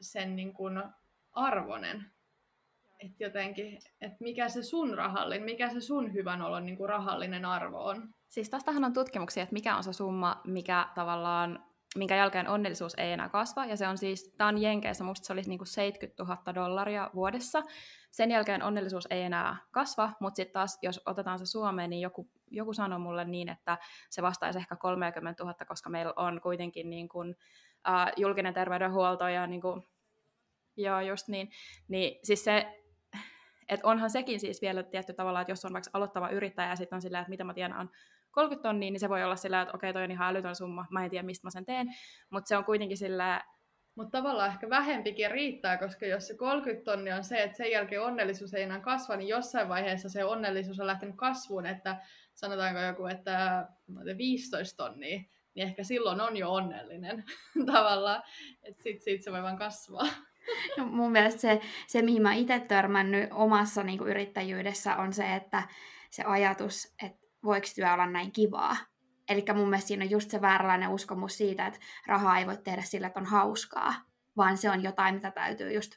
[0.00, 0.82] sen niin kuin
[1.32, 2.12] arvonen.
[3.02, 7.44] Että jotenkin, että mikä se sun rahallinen, mikä se sun hyvän olon niin kuin rahallinen
[7.44, 8.14] arvo on.
[8.28, 11.64] Siis tästähän on tutkimuksia, että mikä on se summa, mikä tavallaan
[11.96, 15.32] minkä jälkeen onnellisuus ei enää kasva, ja se on siis, tämä on Jenkeissä, musta se
[15.32, 17.62] oli niinku 70 000 dollaria vuodessa.
[18.10, 22.30] Sen jälkeen onnellisuus ei enää kasva, mutta sitten taas, jos otetaan se Suomeen, niin joku,
[22.50, 23.78] joku sanoi mulle niin, että
[24.10, 27.30] se vastaisi ehkä 30 000, koska meillä on kuitenkin niin kuin,
[27.88, 29.82] uh, julkinen terveydenhuolto ja niin kuin,
[30.76, 31.50] joo, just niin,
[31.88, 32.81] niin siis se,
[33.68, 36.96] että onhan sekin siis vielä tietty tavalla, että jos on vaikka aloittava yrittäjä ja sitten
[36.96, 37.90] on silleen, että mitä mä tienaan
[38.32, 41.04] 30 tonnia, niin se voi olla sillä, että okei, toi on ihan älytön summa, mä
[41.04, 41.86] en tiedä, mistä mä sen teen,
[42.30, 43.44] mutta se on kuitenkin sillä...
[43.94, 48.02] Mutta tavallaan ehkä vähempikin riittää, koska jos se 30 tonnia on se, että sen jälkeen
[48.02, 51.96] onnellisuus ei enää kasva, niin jossain vaiheessa se onnellisuus on lähtenyt kasvuun, että
[52.34, 53.68] sanotaanko joku, että
[54.18, 55.18] 15 tonnia,
[55.54, 57.24] niin ehkä silloin on jo onnellinen
[57.72, 58.22] tavallaan,
[58.62, 60.06] että sit, sit se voi vaan kasvaa.
[60.78, 65.34] No, mun mielestä se, se, mihin mä itse törmännyt omassa niin kuin yrittäjyydessä, on se,
[65.34, 65.62] että
[66.10, 68.76] se ajatus, että voiko työ olla näin kivaa.
[69.28, 72.82] Eli mun mielestä siinä on just se vääränlainen uskomus siitä, että rahaa ei voi tehdä
[72.82, 73.94] sillä, että on hauskaa,
[74.36, 75.92] vaan se on jotain, mitä täytyy just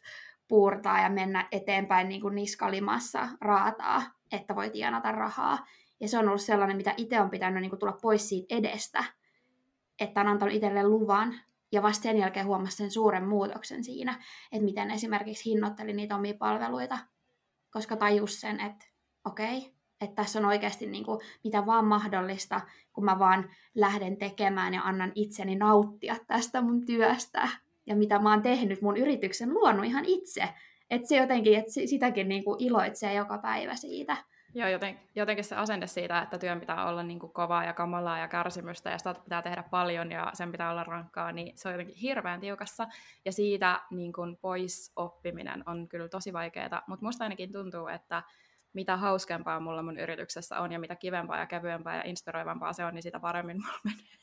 [0.47, 5.65] puurtaa ja mennä eteenpäin niin kuin niskalimassa raataa, että voi tienata rahaa.
[5.99, 9.03] Ja se on ollut sellainen, mitä itse on pitänyt niin kuin tulla pois siitä edestä,
[9.99, 11.39] että on antanut itselle luvan.
[11.75, 16.33] Ja vasta sen jälkeen huomasi sen suuren muutoksen siinä, että miten esimerkiksi hinnoitteli niitä omia
[16.39, 16.97] palveluita,
[17.71, 18.85] koska tajus sen, että
[19.25, 22.61] okei, okay, että tässä on oikeasti niin kuin mitä vaan mahdollista,
[22.93, 27.47] kun mä vaan lähden tekemään ja annan itseni nauttia tästä mun työstä
[27.85, 30.49] ja mitä mä oon tehnyt mun yrityksen luonut ihan itse.
[30.89, 34.17] Että se jotenkin, että sitäkin niin kuin iloitsee joka päivä siitä.
[34.57, 38.17] Joo, joten, jotenkin se asenne siitä, että työn pitää olla niin kuin kovaa ja kamalaa
[38.17, 41.73] ja kärsimystä ja sitä pitää tehdä paljon ja sen pitää olla rankkaa, niin se on
[41.73, 42.87] jotenkin hirveän tiukassa.
[43.25, 48.23] Ja siitä niin kuin pois oppiminen on kyllä tosi vaikeaa, mutta musta ainakin tuntuu, että
[48.73, 52.93] mitä hauskempaa mulla mun yrityksessä on ja mitä kivempaa ja kevyempää ja inspiroivampaa se on,
[52.93, 54.17] niin sitä paremmin mulla menee.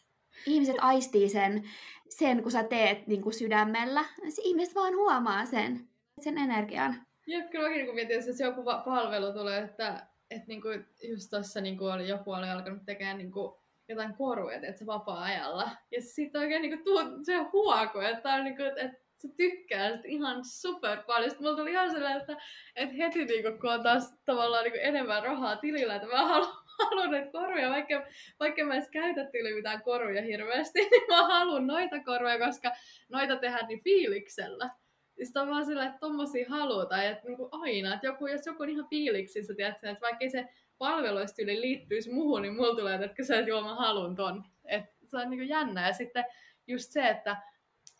[0.46, 1.62] Ihmiset aistii sen,
[2.08, 4.04] sen kun sä teet niin kuin sydämellä.
[4.42, 5.88] Ihmiset vaan huomaa sen,
[6.20, 7.06] sen energian.
[7.26, 11.60] Jep, kyllä mäkin niin mietin, että joku palvelu tulee, että, että niin kuin just tuossa
[11.60, 13.54] niin kuin oli, joku oli alkanut tekemään niin kuin
[13.88, 15.70] jotain koruja, että se vapaa-ajalla.
[15.90, 20.04] Ja sitten oikein niin kuin, tuu, se huoku, että, on niin kuin, että sä tykkäät
[20.04, 21.30] ihan super paljon.
[21.30, 22.36] Sitten mulla tuli ihan sellainen, että,
[22.76, 27.10] että heti niinku, kun on taas tavallaan niinku enemmän rahaa tilillä, että mä haluan, haluan
[27.10, 28.06] näitä koruja, vaikka,
[28.40, 32.72] vaikka mä edes käytä tili mitään koruja hirveästi, niin mä haluan noita koruja, koska
[33.08, 34.70] noita tehdään niin fiiliksellä.
[35.24, 38.68] Sitten on vaan sillä, että tommosia halutaan, että niinku aina, että joku, jos joku on
[38.68, 43.46] ihan fiiliksissä, tiedätkö, että vaikka se palveluistyyli liittyisi muuhun, niin mulla tulee, että sä et
[43.46, 43.76] juo, mä
[44.16, 44.44] ton.
[44.64, 45.86] Et se on niinku jännä.
[45.86, 46.24] Ja sitten
[46.66, 47.36] just se, että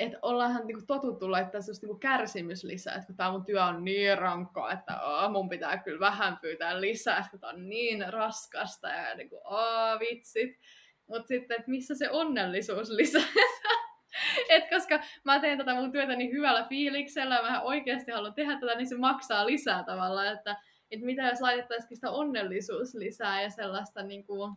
[0.00, 3.84] että ollaanhan niinku totuttu laittaa sellaista niinku kärsimys lisää, että kun tämä mun työ on
[3.84, 8.88] niin rankkaa, että oh, mun pitää kyllä vähän pyytää lisää, että tämä on niin raskasta
[8.88, 10.58] ja niinku, oh, vitsit.
[11.06, 13.22] Mutta sitten, että missä se onnellisuus lisää?
[14.48, 18.60] Et koska mä teen tätä mun työtä niin hyvällä fiiliksellä ja mä oikeasti haluan tehdä
[18.60, 20.56] tätä, niin se maksaa lisää tavallaan, että,
[20.90, 24.52] että mitä jos laitettaisiin sitä onnellisuus lisää ja sellaista, niin kuin,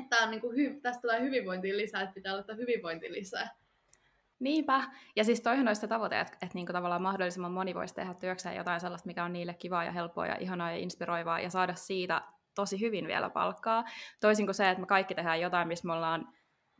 [0.00, 3.48] että on niin kuin, tästä tulee hyvinvointia lisää, että pitää laittaa hyvinvointi lisää.
[4.38, 4.82] Niinpä.
[5.16, 8.56] Ja siis toihan olisi se tavoite, että, että niin tavallaan mahdollisimman moni voisi tehdä työkseen
[8.56, 12.22] jotain sellaista, mikä on niille kivaa ja helppoa ja ihanaa ja inspiroivaa ja saada siitä
[12.54, 13.84] tosi hyvin vielä palkkaa.
[14.20, 16.28] Toisin kuin se, että me kaikki tehdään jotain, missä me ollaan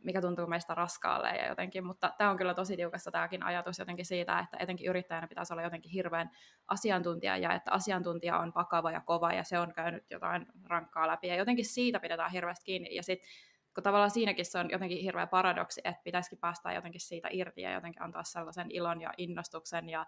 [0.05, 4.05] mikä tuntuu meistä raskaalle ja jotenkin, mutta tämä on kyllä tosi tiukassa tämäkin ajatus jotenkin
[4.05, 6.29] siitä, että etenkin yrittäjänä pitäisi olla jotenkin hirveän
[6.67, 11.27] asiantuntija ja että asiantuntija on pakava ja kova ja se on käynyt jotain rankkaa läpi
[11.27, 12.95] ja jotenkin siitä pidetään hirveästi kiinni.
[12.95, 13.29] Ja sitten
[13.75, 17.71] kun tavallaan siinäkin se on jotenkin hirveä paradoksi, että pitäisikin päästä jotenkin siitä irti ja
[17.71, 20.05] jotenkin antaa sellaisen ilon ja innostuksen ja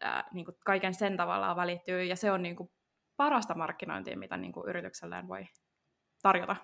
[0.00, 2.70] ää, niin kuin kaiken sen tavallaan välittyy, ja se on niin kuin
[3.16, 5.46] parasta markkinointia, mitä niin kuin yritykselleen voi
[6.22, 6.56] tarjota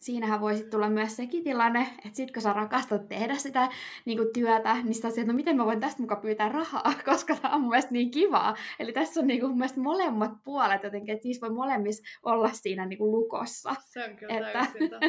[0.00, 3.68] siinähän voisi tulla myös sekin tilanne, että sit kun sä rakastat tehdä sitä
[4.04, 7.36] niin kuin työtä, niin sä että no miten mä voin tästä mukaan pyytää rahaa, koska
[7.36, 8.56] tämä on mun mielestä niin kivaa.
[8.78, 12.48] Eli tässä on niin kuin, mun mielestä molemmat puolet jotenkin, että niissä voi molemmissa olla
[12.52, 13.74] siinä niin kuin lukossa.
[13.80, 14.66] Se on kyllä että...
[14.90, 15.06] totta.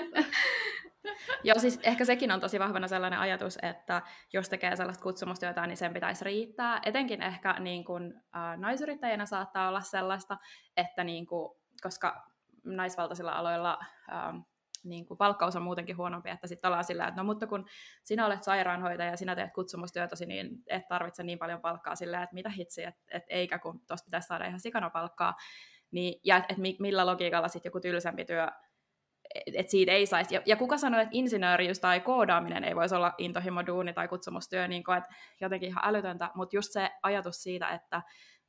[1.44, 4.02] Joo, siis ehkä sekin on tosi vahvana sellainen ajatus, että
[4.34, 6.80] jos tekee sellaista kutsumustyötä, niin sen pitäisi riittää.
[6.86, 10.38] Etenkin ehkä niin kuin, äh, naisyrittäjänä saattaa olla sellaista,
[10.78, 12.24] että niin kuin, koska
[12.64, 13.80] naisvaltaisilla aloilla
[14.12, 14.44] äh,
[14.84, 17.66] niin kuin palkkaus on muutenkin huonompi, että sitten ollaan sillä, että no mutta kun
[18.04, 22.34] sinä olet sairaanhoitaja ja sinä teet kutsumustyötäsi, niin et tarvitse niin paljon palkkaa sillä, että
[22.34, 25.34] mitä hitsi, että et eikä kun tuosta pitäisi saada ihan sikana palkkaa,
[25.92, 28.48] niin, ja että et millä logiikalla sitten joku tylsempi työ,
[29.54, 30.36] että siitä ei saisi.
[30.36, 34.68] Ja, ja kuka sanoi, että insinööriys tai koodaaminen ei voisi olla intohimo duuni tai kutsumustyö,
[34.68, 35.10] niin kuin, että
[35.42, 38.02] jotenkin ihan älytöntä, mutta just se ajatus siitä, että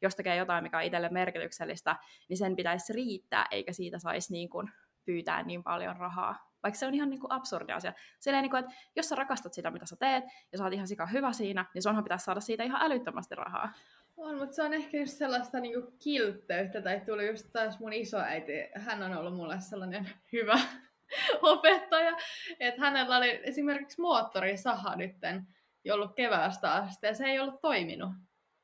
[0.03, 1.97] jos tekee jotain, mikä on itselle merkityksellistä,
[2.29, 4.71] niin sen pitäisi riittää, eikä siitä saisi niin kuin
[5.05, 6.53] pyytää niin paljon rahaa.
[6.63, 7.93] Vaikka se on ihan niin kuin absurdi asia.
[8.21, 10.89] Silleen, niin kuin, että jos sä rakastat sitä, mitä sä teet, ja sä oot ihan
[10.89, 13.73] sika hyvä siinä, niin sunhan pitäisi saada siitä ihan älyttömästi rahaa.
[14.17, 17.93] On, mutta se on ehkä just sellaista niin kuin kiltteyttä, tai tuli just taas mun
[17.93, 20.59] isoäiti, hän on ollut mulle sellainen hyvä
[21.43, 22.17] opettaja,
[22.61, 25.47] että hänellä oli esimerkiksi moottorisaha nytten
[25.93, 28.11] ollut keväästä asti, ja se ei ollut toiminut.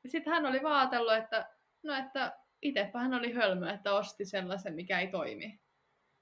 [0.07, 1.49] Sitten hän oli vaatellut, että
[1.83, 5.59] no että itsepä hän oli hölmö, että osti sellaisen, mikä ei toimi.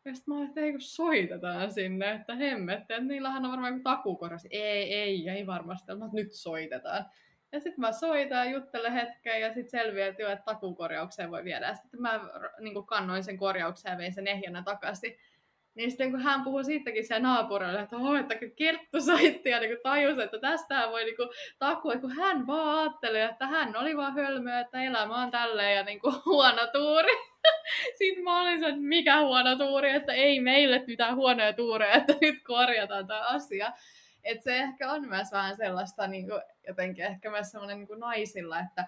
[0.08, 3.74] Ja sitten mä olin, että ei kun soitetaan sinne, että hemmetti, että niillähän on varmaan
[3.74, 4.48] joku takukorjasi.
[4.52, 7.06] Ei, ei, ei varmasti, mutta nyt soitetaan.
[7.52, 11.68] Ja sitten mä soitan, juttelen hetken ja sitten selviää, että, jo, että takukorjaukseen voi viedä.
[11.68, 12.20] Ja sitten mä
[12.60, 15.18] niin kannoin sen korjaukseen ja vein sen ehjänä takaisin.
[15.76, 19.78] Niin sitten kun hän puhui siitäkin siellä naapurille, että oh, että Kerttu soitti ja niin
[19.84, 21.16] tajusi, että tästähän voi niin
[21.60, 25.84] takua, kun hän vaan ajatteli, että hän oli vaan hölmö, että elämä on tälleen ja
[25.84, 27.12] niin kuin, huono tuuri.
[27.98, 32.44] Sitten mä olin että mikä huono tuuri, että ei meille mitään huonoja tuureja, että nyt
[32.44, 33.74] korjataan tämä asia.
[34.24, 38.60] Että se ehkä on myös vähän sellaista niin kuin, jotenkin ehkä myös semmoinen niin naisilla,
[38.60, 38.86] että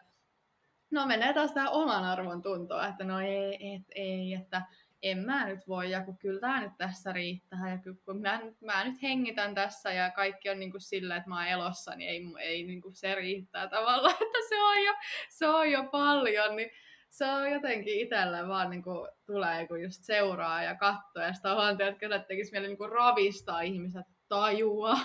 [0.92, 4.62] no menee taas tähän oman arvon tuntoa, että no ei, et, ei, että
[5.02, 8.84] en mä nyt voi, ja kun kyllä tämä nyt tässä riittää, ja kun mä, mä
[8.84, 12.50] nyt hengitän tässä, ja kaikki on niin kuin sillä, että mä oon elossa, niin ei,
[12.50, 14.94] ei niin kuin se riittää tavallaan, että se on jo,
[15.30, 16.70] se on jo paljon, niin
[17.10, 21.56] se on jotenkin itselle vaan niin kuin, tulee, kun just seuraa ja katsoo, ja sitä
[21.56, 24.98] on että kyllä tekisi mieli niin ravistaa ihmiset tajua.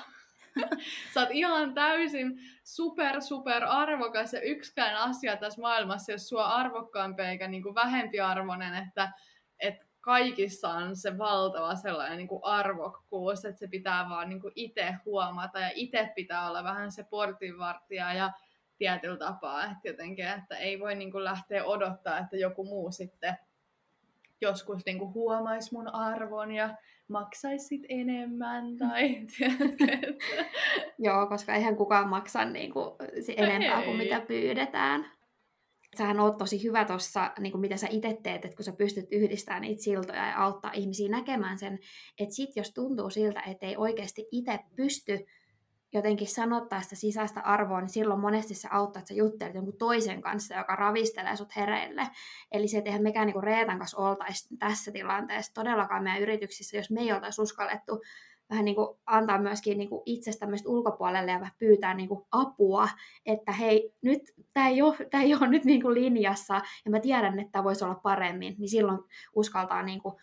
[1.15, 7.23] Sä oot ihan täysin super, super arvokas ja yksikään asia tässä maailmassa, jos sua arvokkaampi
[7.23, 9.13] eikä niin kuin vähempiarvoinen, että,
[9.61, 14.95] että kaikissa on se valtava sellainen niin kuin arvokkuus, että se pitää vaan niin itse
[15.05, 18.33] huomata ja itse pitää olla vähän se portinvartija ja
[18.79, 23.37] tietyllä tapaa, että jotenkin, että ei voi niin kuin lähteä odottaa, että joku muu sitten
[24.41, 26.77] joskus niin kuin huomaisi mun arvon ja
[27.09, 29.09] maksaisit enemmän tai
[29.39, 30.14] tiedätkö,
[30.99, 32.91] Joo, koska eihän kukaan maksa niin kuin,
[33.37, 33.85] enempää ei.
[33.85, 35.11] kuin mitä pyydetään.
[35.99, 39.62] Sähän oot tosi hyvä tuossa, niin mitä sä itse teet, että kun sä pystyt yhdistämään
[39.62, 41.79] niitä siltoja ja auttaa ihmisiä näkemään sen,
[42.18, 45.27] että sit jos tuntuu siltä, että ei oikeasti itse pysty
[45.95, 50.21] jotenkin sanottaa sitä sisäistä arvoa, niin silloin monesti se auttaa, että sä juttelet jonkun toisen
[50.21, 52.07] kanssa, joka ravistelee sut hereille.
[52.53, 56.91] Eli se, että eihän mekään niin Reetan kanssa oltaisi tässä tilanteessa todellakaan meidän yrityksissä, jos
[56.91, 58.01] me ei oltaisi uskallettu
[58.51, 62.89] vähän niin kuin antaa myöskin niin kuin itsestä ulkopuolelle ja vähän pyytää niin kuin apua,
[63.27, 64.23] että hei, nyt
[64.53, 64.79] tämä ei
[65.11, 68.55] tämä ei ole nyt niin kuin linjassa ja mä tiedän, että tämä voisi olla paremmin,
[68.59, 68.99] niin silloin
[69.35, 70.15] uskaltaa niin kuin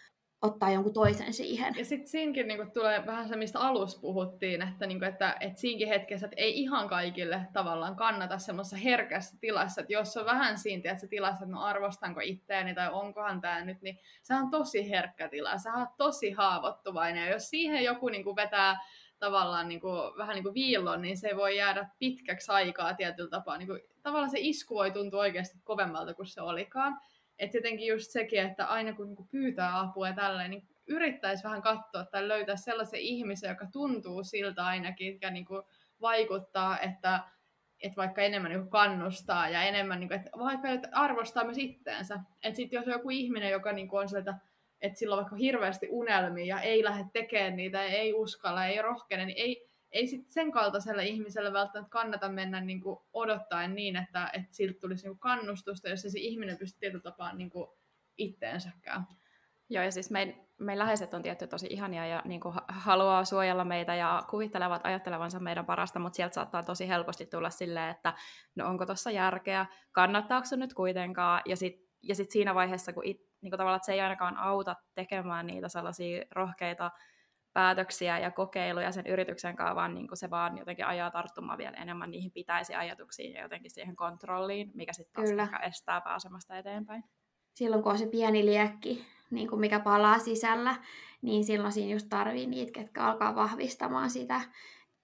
[0.41, 1.75] ottaa jonkun toisen siihen.
[1.77, 5.87] Ja sitten siinkin niinku tulee vähän se, mistä alussa puhuttiin, että, niinku, että et siinkin
[5.87, 10.91] hetkessä, että ei ihan kaikille tavallaan kannata semmoisessa herkässä tilassa, että jos on vähän siinä
[10.91, 15.29] että tilassa, että no arvostanko itteeni tai onkohan tämä nyt, niin se on tosi herkkä
[15.29, 18.79] tila, sä oot tosi haavoittuvainen, ja jos siihen joku niinku vetää
[19.19, 23.57] tavallaan niin kuin, vähän niin kuin viillon, niin se voi jäädä pitkäksi aikaa tietyllä tapaa.
[23.57, 27.01] Niin kuin, tavallaan se isku voi tuntua oikeasti kovemmalta kuin se olikaan.
[27.41, 31.61] Että jotenkin just sekin, että aina kun niinku pyytää apua ja tälleen, niin yrittäisi vähän
[31.61, 35.63] katsoa tai löytää sellaisen ihmisen, joka tuntuu siltä ainakin, joka niinku
[36.01, 37.19] vaikuttaa, että,
[37.83, 42.19] että vaikka enemmän niinku kannustaa ja enemmän, niinku, että vaikka että arvostaa myös itteensä.
[42.43, 44.35] Että sitten jos on joku ihminen, joka niinku on sieltä,
[44.81, 49.25] että sillä on vaikka hirveästi unelmia ja ei lähde tekemään niitä, ei uskalla, ei rohkene,
[49.25, 52.81] niin ei, ei sit sen kaltaiselle ihmiselle välttämättä kannata mennä niin
[53.13, 57.51] odottaen niin, että, että siltä tulisi niin kannustusta, jos se ihminen pystyy tietyllä tapaa niin
[58.17, 59.07] itteensäkään.
[59.69, 63.95] Joo, ja siis meidän, mein läheiset on tietty tosi ihania ja niin haluaa suojella meitä
[63.95, 68.13] ja kuvittelevat ajattelevansa meidän parasta, mutta sieltä saattaa tosi helposti tulla silleen, että
[68.55, 73.05] no onko tuossa järkeä, kannattaako se nyt kuitenkaan, ja sitten ja sitten siinä vaiheessa, kun
[73.05, 76.91] it, niin tavallaan, että se ei ainakaan auta tekemään niitä sellaisia rohkeita
[77.53, 82.11] päätöksiä ja kokeiluja sen yrityksen kanssa, vaan niin se vaan jotenkin ajaa tarttumaan vielä enemmän
[82.11, 87.03] niihin pitäisi ajatuksiin ja jotenkin siihen kontrolliin, mikä sitten taas ehkä estää pääsemästä eteenpäin.
[87.53, 90.75] Silloin kun on se pieni liekki, niin kuin mikä palaa sisällä,
[91.21, 94.41] niin silloin siinä just tarvii niitä, ketkä alkaa vahvistamaan sitä.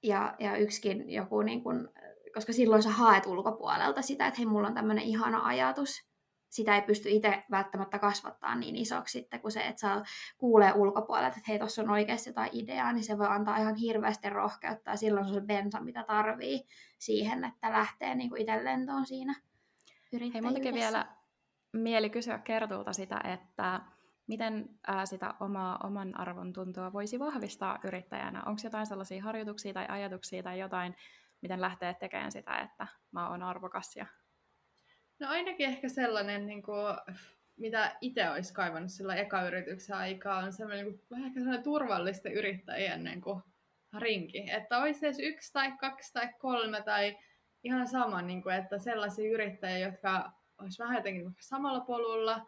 [0.04, 1.90] Ja, ja yksikin joku, niin kuin,
[2.34, 6.08] koska silloin sä haet ulkopuolelta sitä, että hei, mulla on tämmöinen ihana ajatus,
[6.58, 10.04] sitä ei pysty itse välttämättä kasvattaa niin isoksi sitten kuin se, että saa
[10.38, 14.30] kuulee ulkopuolelta, että hei, tuossa on oikeasti jotain ideaa, niin se voi antaa ihan hirveästi
[14.30, 16.64] rohkeutta ja silloin se on se bensa, mitä tarvii
[17.00, 19.36] siihen, että lähtee niin kuin itse lentoon siinä
[20.34, 21.06] Hei, mun vielä
[21.74, 23.82] mieli kysyä Kertulta sitä, että
[24.28, 28.44] miten ää, sitä omaa oman arvon tuntua voisi vahvistaa yrittäjänä?
[28.46, 30.96] Onko jotain sellaisia harjoituksia tai ajatuksia tai jotain,
[31.42, 34.06] miten lähtee tekemään sitä, että mä oon arvokas ja
[35.20, 36.98] No ainakin ehkä sellainen, niin kuin,
[37.58, 42.34] mitä itse olisi kaivannut sillä eka-yrityksen aikaa, on semmoinen niin kuin, vähän ehkä sellainen turvallisten
[42.34, 43.42] yrittäjien niin kuin,
[43.98, 44.52] rinki.
[44.52, 47.18] Että olisi edes yksi tai kaksi tai kolme tai
[47.64, 52.46] ihan sama, niin kuin, että sellaisia yrittäjiä, jotka olisi vähän jotenkin samalla polulla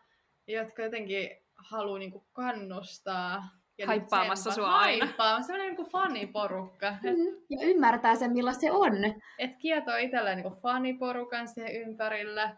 [0.54, 3.44] jotka jotenkin haluaa niin kuin, kannustaa
[3.80, 5.06] ja haippaamassa sua aina.
[5.06, 6.92] Haippaamassa, sellainen niin faniporukka.
[6.92, 8.94] Mm, ja ymmärtää sen, millä se on.
[9.40, 12.58] Et kietoo itselleen niin kuin faniporukan siihen ympärillä.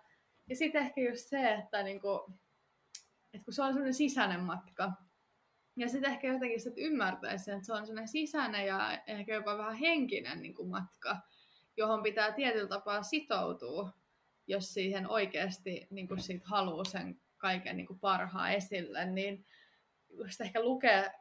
[0.49, 2.19] Ja sitten ehkä just se, että, niin kuin,
[3.33, 4.91] että kun se on sellainen sisäinen matka,
[5.75, 9.57] ja sitten ehkä jotenkin sit ymmärtäisi sen, että se on sellainen sisäinen ja ehkä jopa
[9.57, 11.17] vähän henkinen niin kuin matka,
[11.77, 13.89] johon pitää tietyllä tapaa sitoutua,
[14.47, 19.45] jos siihen oikeasti niin kuin siitä haluaa sen kaiken niin kuin parhaan esille, niin
[20.13, 21.11] just ehkä lukee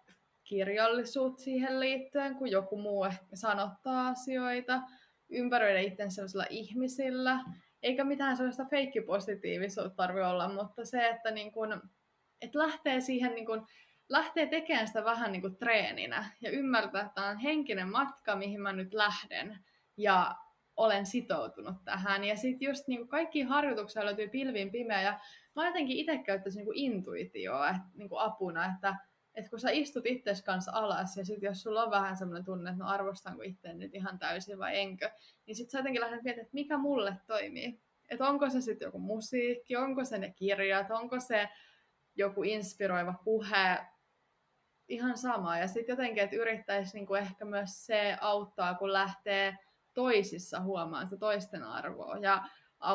[0.45, 4.81] kirjallisuutta siihen liittyen, kun joku muu ehkä sanottaa asioita,
[5.29, 7.41] ympäröidä itsensä sellaisilla ihmisillä,
[7.83, 11.83] eikä mitään sellaista feikkipositiivisuutta tarvitse olla, mutta se, että, niin kun,
[12.41, 13.67] että lähtee siihen niin kun,
[14.09, 18.61] lähtee tekemään sitä vähän niin kuin treeninä ja ymmärtää, että tämä on henkinen matka, mihin
[18.61, 19.59] mä nyt lähden.
[19.97, 20.37] Ja
[20.81, 22.25] olen sitoutunut tähän.
[22.25, 25.21] Ja sitten just niin kuin kaikki harjoituksia löytyy pilviin pimeä ja
[25.57, 28.97] mä jotenkin itse käyttäisin niin intuitioa että, niin apuna, että,
[29.35, 32.71] että kun sä istut itses kanssa alas ja sitten jos sulla on vähän semmoinen tunne,
[32.71, 35.11] että no arvostanko itse nyt ihan täysin vai enkö,
[35.47, 37.81] niin sitten sä jotenkin lähdet miettimään, että mikä mulle toimii.
[38.09, 41.49] Että onko se sitten joku musiikki, onko se ne kirjat, onko se
[42.17, 43.79] joku inspiroiva puhe,
[44.89, 45.59] ihan sama.
[45.59, 49.59] Ja sitten jotenkin, että yrittäisi niinku ehkä myös se auttaa, kun lähtee
[49.95, 52.17] toisissa huomaan sitä toisten arvoa.
[52.17, 52.45] Ja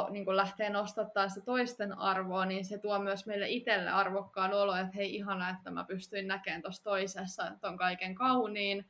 [0.09, 4.75] niin kuin lähtee nostattaa sitä toisten arvoa, niin se tuo myös meille itselle arvokkaan olo,
[4.75, 8.85] että hei ihana, että mä pystyin näkemään tuossa toisessa ton kaiken kauniin,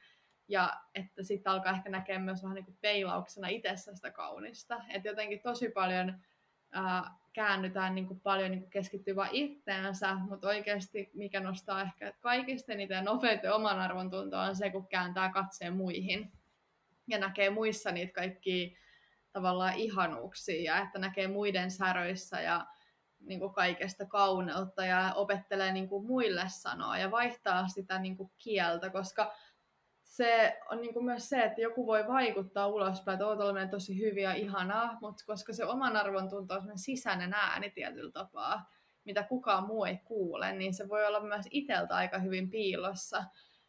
[0.48, 4.82] ja että sitten alkaa ehkä näkemään myös vähän niin kuin peilauksena itsessä sitä kaunista.
[4.90, 6.22] Että jotenkin tosi paljon
[6.72, 12.74] ää, käännytään niin kuin paljon niin keskittyy vain itteensä, mutta oikeasti mikä nostaa ehkä kaikista
[12.74, 16.32] eniten nopeiten oman arvon tuntoa on se, kun kääntää katseen muihin
[17.08, 18.78] ja näkee muissa niitä kaikkia
[19.32, 22.66] tavallaan ihanuuksia ja että näkee muiden säröissä ja
[23.20, 28.32] niin kuin kaikesta kauneutta ja opettelee niin kuin muille sanoa ja vaihtaa sitä niin kuin
[28.38, 29.34] kieltä, koska
[30.04, 34.34] se on niin kuin myös se, että joku voi vaikuttaa ulospäin, että olet tosi hyviä
[34.34, 38.72] ihanaa, mutta koska se oman arvon tuntuu on sisäinen ääni tietyllä tapaa,
[39.04, 43.24] mitä kukaan muu ei kuule, niin se voi olla myös iteltä aika hyvin piilossa.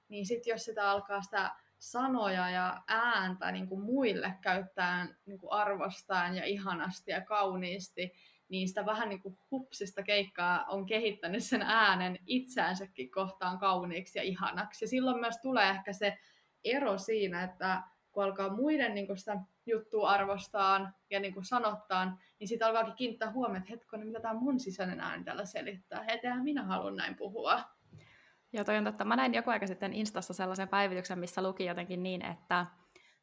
[0.09, 1.51] Niin sitten jos sitä alkaa sitä
[1.91, 8.13] sanoja ja ääntä niin kuin muille käyttää niin kuin arvostaan ja ihanasti ja kauniisti,
[8.49, 14.23] niin sitä vähän niin kuin hupsista keikkaa on kehittänyt sen äänen itseänsäkin kohtaan kauniiksi ja
[14.23, 14.85] ihanaksi.
[14.85, 16.19] Ja silloin myös tulee ehkä se
[16.65, 17.83] ero siinä, että
[18.13, 22.97] kun alkaa muiden niin kuin sitä juttua arvostaan ja niin kuin sanottaan, niin sitten alkaakin
[22.97, 26.05] kiinnittää huomioon, että hetkonen, mitä tämä mun sisäinen ääni täällä selittää.
[26.09, 27.76] Eteenhän minä haluan näin puhua.
[28.53, 29.05] Joo, toi on totta.
[29.05, 32.67] Mä näin joku aika sitten Instassa sellaisen päivityksen, missä luki jotenkin niin, että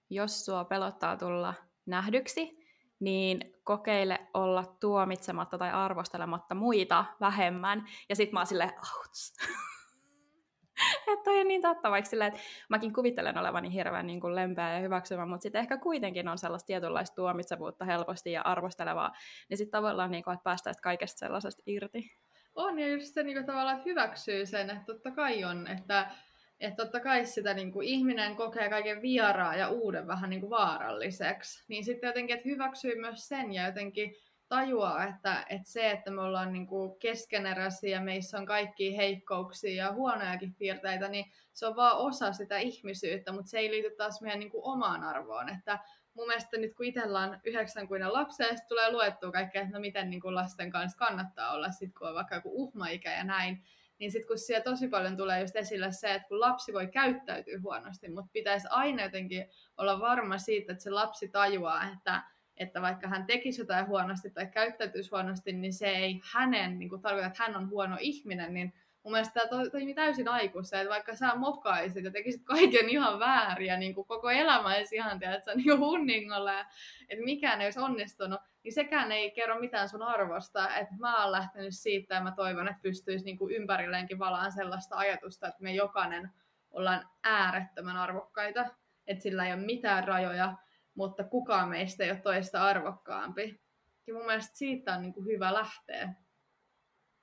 [0.09, 1.53] jos sua pelottaa tulla
[1.86, 2.63] nähdyksi,
[2.99, 7.86] niin kokeile olla tuomitsematta tai arvostelematta muita vähemmän.
[8.09, 9.34] Ja sit mä oon silleen, auts.
[11.13, 14.74] että toi on niin totta, vaikka silleen, että mäkin kuvittelen olevani hirveän niin kuin lempeä
[14.74, 19.11] ja hyväksyvä, mutta sitten ehkä kuitenkin on sellaista tietynlaista tuomitsevuutta helposti ja arvostelevaa,
[19.49, 22.17] niin sitten tavallaan, niin kuin, että päästäisiin kaikesta sellaisesta irti.
[22.55, 26.11] On, ja just se niin tavallaan hyväksyy sen, että totta kai on, että,
[26.59, 30.49] että totta kai sitä niin kuin, ihminen kokee kaiken vieraa ja uuden vähän niin kuin,
[30.49, 31.63] vaaralliseksi.
[31.67, 34.15] Niin sitten jotenkin, että hyväksyy myös sen ja jotenkin
[34.49, 39.93] tajuaa, että, että se, että me ollaan niin kuin keskeneräisiä, meissä on kaikki heikkouksia ja
[39.93, 44.39] huonojakin piirteitä, niin se on vaan osa sitä ihmisyyttä, mutta se ei liity taas meidän
[44.39, 45.79] niin kuin omaan arvoon, että
[46.14, 49.80] mun mielestä nyt kun itsellä on yhdeksän kuinen lapsia, ja tulee luettua kaikkea, että no
[49.80, 53.64] miten niin kuin lasten kanssa kannattaa olla, sit kun on vaikka joku uhmaikä ja näin,
[53.99, 57.59] niin sitten kun siellä tosi paljon tulee just esille se, että kun lapsi voi käyttäytyä
[57.64, 62.24] huonosti, mutta pitäisi aina jotenkin olla varma siitä, että se lapsi tajuaa, että,
[62.57, 67.01] että vaikka hän tekisi jotain huonosti tai käyttäytyisi huonosti, niin se ei hänen niin kuin
[67.01, 71.15] tarkoita, että hän on huono ihminen, niin mun mielestä tämä toimii täysin aikuissa, että vaikka
[71.15, 75.35] sä mokaisit ja tekisit kaiken ihan väärin ja niin kuin koko elämä ei ihan tiedä,
[75.35, 76.65] että sä niin hunningolla ja
[77.09, 80.75] että mikään ei olisi onnistunut, niin sekään ei kerro mitään sun arvosta.
[80.75, 84.95] Että mä oon lähtenyt siitä ja mä toivon, että pystyisi niin kuin ympärilleenkin valaan sellaista
[84.95, 86.31] ajatusta, että me jokainen
[86.71, 88.65] ollaan äärettömän arvokkaita,
[89.07, 90.53] että sillä ei ole mitään rajoja,
[90.95, 93.61] mutta kukaan meistä ei ole toista arvokkaampi.
[94.07, 96.13] Ja mun mielestä siitä on niin kuin hyvä lähteä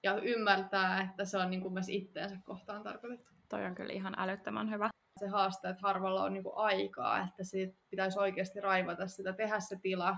[0.03, 3.32] ja ymmärtää, että se on niin kuin myös itteensä kohtaan tarkoitettu.
[3.48, 4.90] Toi on kyllä ihan älyttömän hyvä.
[5.18, 9.61] Se haaste, että harvalla on niin kuin aikaa, että siitä pitäisi oikeasti raivata sitä, tehdä
[9.61, 10.16] se tila,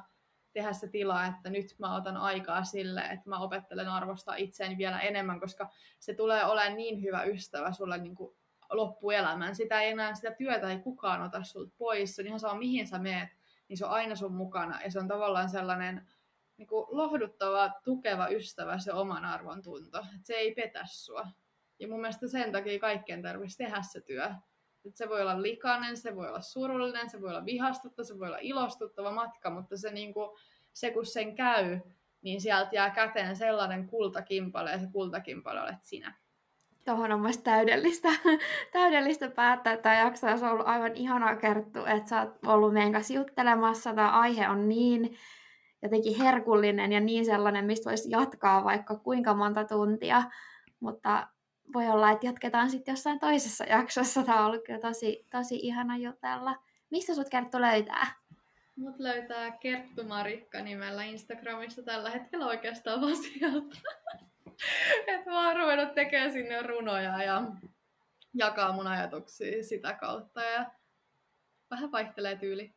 [0.52, 5.00] tehdä se tila, että nyt mä otan aikaa sille, että mä opettelen arvostaa itseäni vielä
[5.00, 8.36] enemmän, koska se tulee olemaan niin hyvä ystävä sulle niin kuin
[8.70, 9.56] loppuelämän.
[9.56, 12.16] Sitä ei enää, sitä työtä ei kukaan ota sulta pois.
[12.16, 13.28] Se on ihan sama, mihin sä meet,
[13.68, 14.82] niin se on aina sun mukana.
[14.82, 16.06] Ja se on tavallaan sellainen
[16.56, 19.98] niin kuin lohduttava, tukeva ystävä se oman arvon tunto.
[19.98, 21.26] Että se ei petä sua.
[21.78, 24.24] Ja mun mielestä sen takia kaikkien tarvitsisi tehdä se työ.
[24.84, 28.26] Että se voi olla likainen, se voi olla surullinen, se voi olla vihastuttava, se voi
[28.26, 30.30] olla ilostuttava matka, mutta se, niin kuin,
[30.72, 31.80] se kun sen käy,
[32.22, 36.14] niin sieltä jää käteen sellainen kultakimpale, ja se kultakimpale olet sinä.
[36.84, 38.08] Tuohon on myös täydellistä,
[38.72, 43.14] täydellistä päättää, tämä jakso olisi ollut aivan ihanaa kerttu, että sä oot ollut meidän kanssa
[43.14, 43.94] juttelemassa.
[43.94, 45.16] Tämä aihe on niin
[45.82, 50.22] jotenkin herkullinen ja niin sellainen, mistä voisi jatkaa vaikka kuinka monta tuntia,
[50.80, 51.28] mutta
[51.74, 54.22] voi olla, että jatketaan sitten jossain toisessa jaksossa.
[54.22, 56.54] Tämä on ollut kyllä tosi, tosi ihana jutella.
[56.90, 58.06] Mistä sut Kerttu löytää?
[58.76, 63.76] Mut löytää Kerttu Marikka nimellä Instagramissa tällä hetkellä oikeastaan vaan sieltä.
[65.06, 67.42] että mä oon ruvennut tekemään sinne runoja ja
[68.34, 70.70] jakaa mun ajatuksia sitä kautta ja
[71.70, 72.74] vähän vaihtelee tyyli.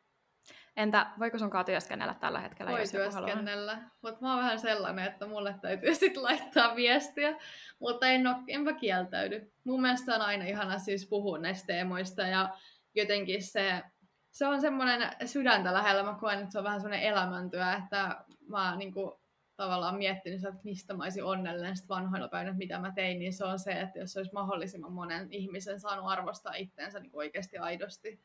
[0.76, 2.72] Entä voiko sunkaan työskennellä tällä hetkellä?
[2.72, 7.36] Voi jos työskennellä, mutta mä oon vähän sellainen, että mulle täytyy sitten laittaa viestiä,
[7.78, 9.52] mutta en ole, enpä kieltäydy.
[9.64, 12.48] Mun mielestä on aina ihana siis puhua näistä teemoista ja
[12.94, 13.82] jotenkin se,
[14.30, 16.02] se on semmoinen sydäntä lähellä.
[16.02, 19.12] Mä koen, että se on vähän semmoinen elämäntyö, että mä oon niin kuin,
[19.56, 23.44] tavallaan miettinyt, että mistä mä olisin onnellinen sit vanhoilla päivinä, mitä mä tein, niin se
[23.44, 28.20] on se, että jos olisi mahdollisimman monen ihmisen saanut arvostaa itteensä niin oikeasti aidosti.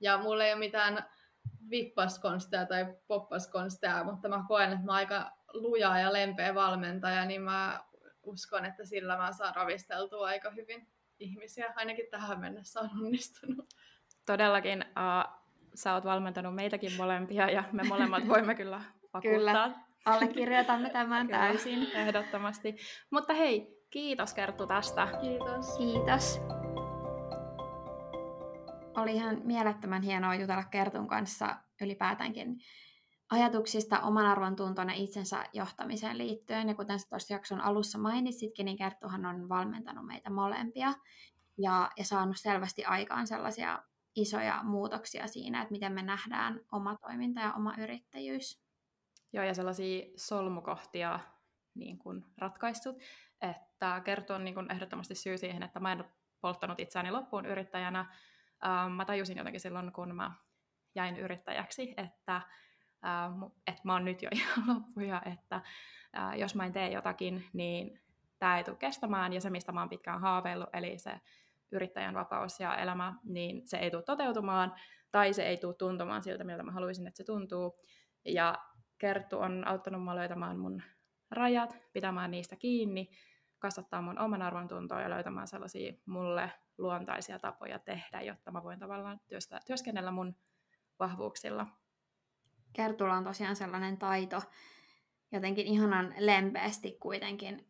[0.00, 1.04] Ja mulla ei ole mitään
[1.70, 7.42] vippaskonsteja tai poppaskonsteja, mutta mä koen, että mä oon aika luja ja lempeä valmentaja, niin
[7.42, 7.84] mä
[8.22, 10.88] uskon, että sillä mä saan ravisteltua aika hyvin
[11.18, 11.72] ihmisiä.
[11.76, 13.66] Ainakin tähän mennessä on onnistunut.
[14.26, 15.32] Todellakin uh,
[15.74, 18.82] sä oot valmentanut meitäkin molempia ja me molemmat voimme kyllä
[19.14, 19.68] vakuuttaa.
[19.68, 19.74] Kyllä,
[20.04, 21.90] allekirjoitamme tämän kyllä, täysin.
[21.94, 22.76] Ehdottomasti.
[23.10, 25.08] Mutta hei, kiitos Kerttu tästä.
[25.20, 25.76] Kiitos.
[25.76, 26.40] Kiitos
[28.96, 32.58] oli ihan mielettömän hienoa jutella Kertun kanssa ylipäätäänkin
[33.30, 36.68] ajatuksista oman arvon tuntona itsensä johtamiseen liittyen.
[36.68, 40.92] Ja kuten sä tuossa jakson alussa mainitsitkin, niin Kerttuhan on valmentanut meitä molempia
[41.58, 43.82] ja, ja saanut selvästi aikaan sellaisia
[44.16, 48.62] isoja muutoksia siinä, että miten me nähdään oma toiminta ja oma yrittäjyys.
[49.32, 51.20] Joo, ja sellaisia solmukohtia
[51.74, 52.96] niin kuin ratkaistut,
[53.40, 57.46] että Kerttu on niin kuin ehdottomasti syy siihen, että mä en ole polttanut itseäni loppuun
[57.46, 58.14] yrittäjänä,
[58.64, 60.32] uh, mä tajusin jotenkin silloin, kun mä
[60.94, 62.42] jäin yrittäjäksi, että,
[62.86, 65.56] uh, että mä oon nyt jo ihan loppu ja että
[66.16, 68.00] uh, jos mä en tee jotakin, niin
[68.38, 71.20] tämä ei tule kestämään ja se, mistä mä oon pitkään haaveillut, eli se
[71.72, 74.74] yrittäjän vapaus ja elämä, niin se ei tule toteutumaan
[75.10, 77.76] tai se ei tule tuntumaan siltä, miltä mä haluaisin, että se tuntuu.
[78.24, 78.58] Ja
[78.98, 80.82] Kerttu on auttanut mua löytämään mun
[81.30, 83.10] rajat, pitämään niistä kiinni,
[83.58, 89.20] kasvattaa mun oman arvontuntoa ja löytämään sellaisia mulle luontaisia tapoja tehdä, jotta mä voin tavallaan
[89.26, 90.36] työstä, työskennellä mun
[90.98, 91.66] vahvuuksilla.
[92.72, 94.42] Kertulla on tosiaan sellainen taito
[95.32, 97.66] jotenkin ihanan lempeästi kuitenkin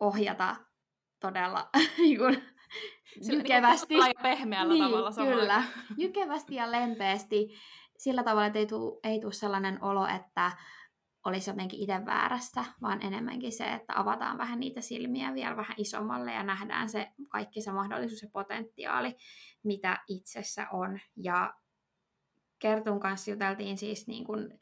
[0.00, 0.56] ohjata
[1.20, 2.42] todella niin kuin,
[3.32, 3.94] jykevästi.
[3.94, 5.36] Niin pehmeällä niin, tavalla samalla.
[5.36, 5.62] Kyllä,
[5.96, 7.54] jykevästi ja lempeästi
[7.98, 10.52] sillä tavalla, että ei tule ei tuu sellainen olo, että
[11.26, 16.32] olisi jotenkin itse väärässä, vaan enemmänkin se, että avataan vähän niitä silmiä vielä vähän isommalle
[16.32, 19.16] ja nähdään se kaikki se mahdollisuus ja potentiaali,
[19.64, 20.98] mitä itsessä on.
[21.16, 21.54] Ja
[22.58, 24.58] Kertun kanssa juteltiin siis niin kuin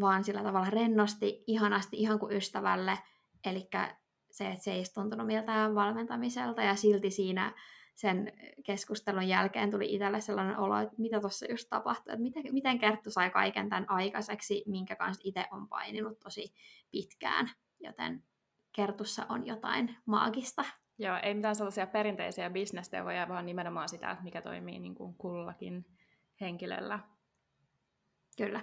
[0.00, 2.98] vaan sillä tavalla rennosti, ihanasti, ihan kuin ystävälle.
[3.44, 3.68] Eli
[4.30, 7.54] se, että se ei tuntunut miltään valmentamiselta ja silti siinä
[7.94, 8.32] sen
[8.64, 13.10] keskustelun jälkeen tuli itselle sellainen olo, että mitä tuossa just tapahtui, että miten, miten Kerttu
[13.10, 16.54] sai kaiken tämän aikaiseksi, minkä kanssa itse on paininut tosi
[16.90, 18.24] pitkään, joten
[18.72, 20.64] Kertussa on jotain maagista.
[20.98, 25.86] Joo, ei mitään sellaisia perinteisiä bisnesteoja, vaan nimenomaan sitä, mikä toimii niin kuin kullakin
[26.40, 26.98] henkilöllä.
[28.36, 28.60] Kyllä.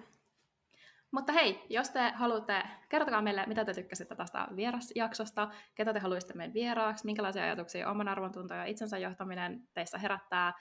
[1.11, 6.33] Mutta hei, jos te haluatte, kertokaa meille, mitä te tykkäsitte tästä vierasjaksosta, ketä te haluaisitte
[6.33, 10.53] meidän vieraaksi, minkälaisia ajatuksia oman arvontunto ja itsensä johtaminen teissä herättää.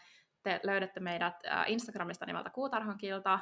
[0.42, 1.34] Te löydätte meidät
[1.66, 3.38] Instagramista nimeltä Kuutarhankilta,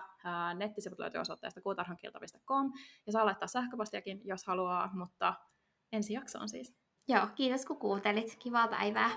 [0.54, 2.72] nettisivut löytyy osoitteesta kuutarhankilta.com
[3.06, 5.34] ja saa laittaa sähköpostiakin, jos haluaa, mutta
[5.92, 6.76] ensi jaksoon siis.
[7.08, 8.36] Joo, kiitos kun kuuntelit.
[8.38, 9.10] Kivaa päivää.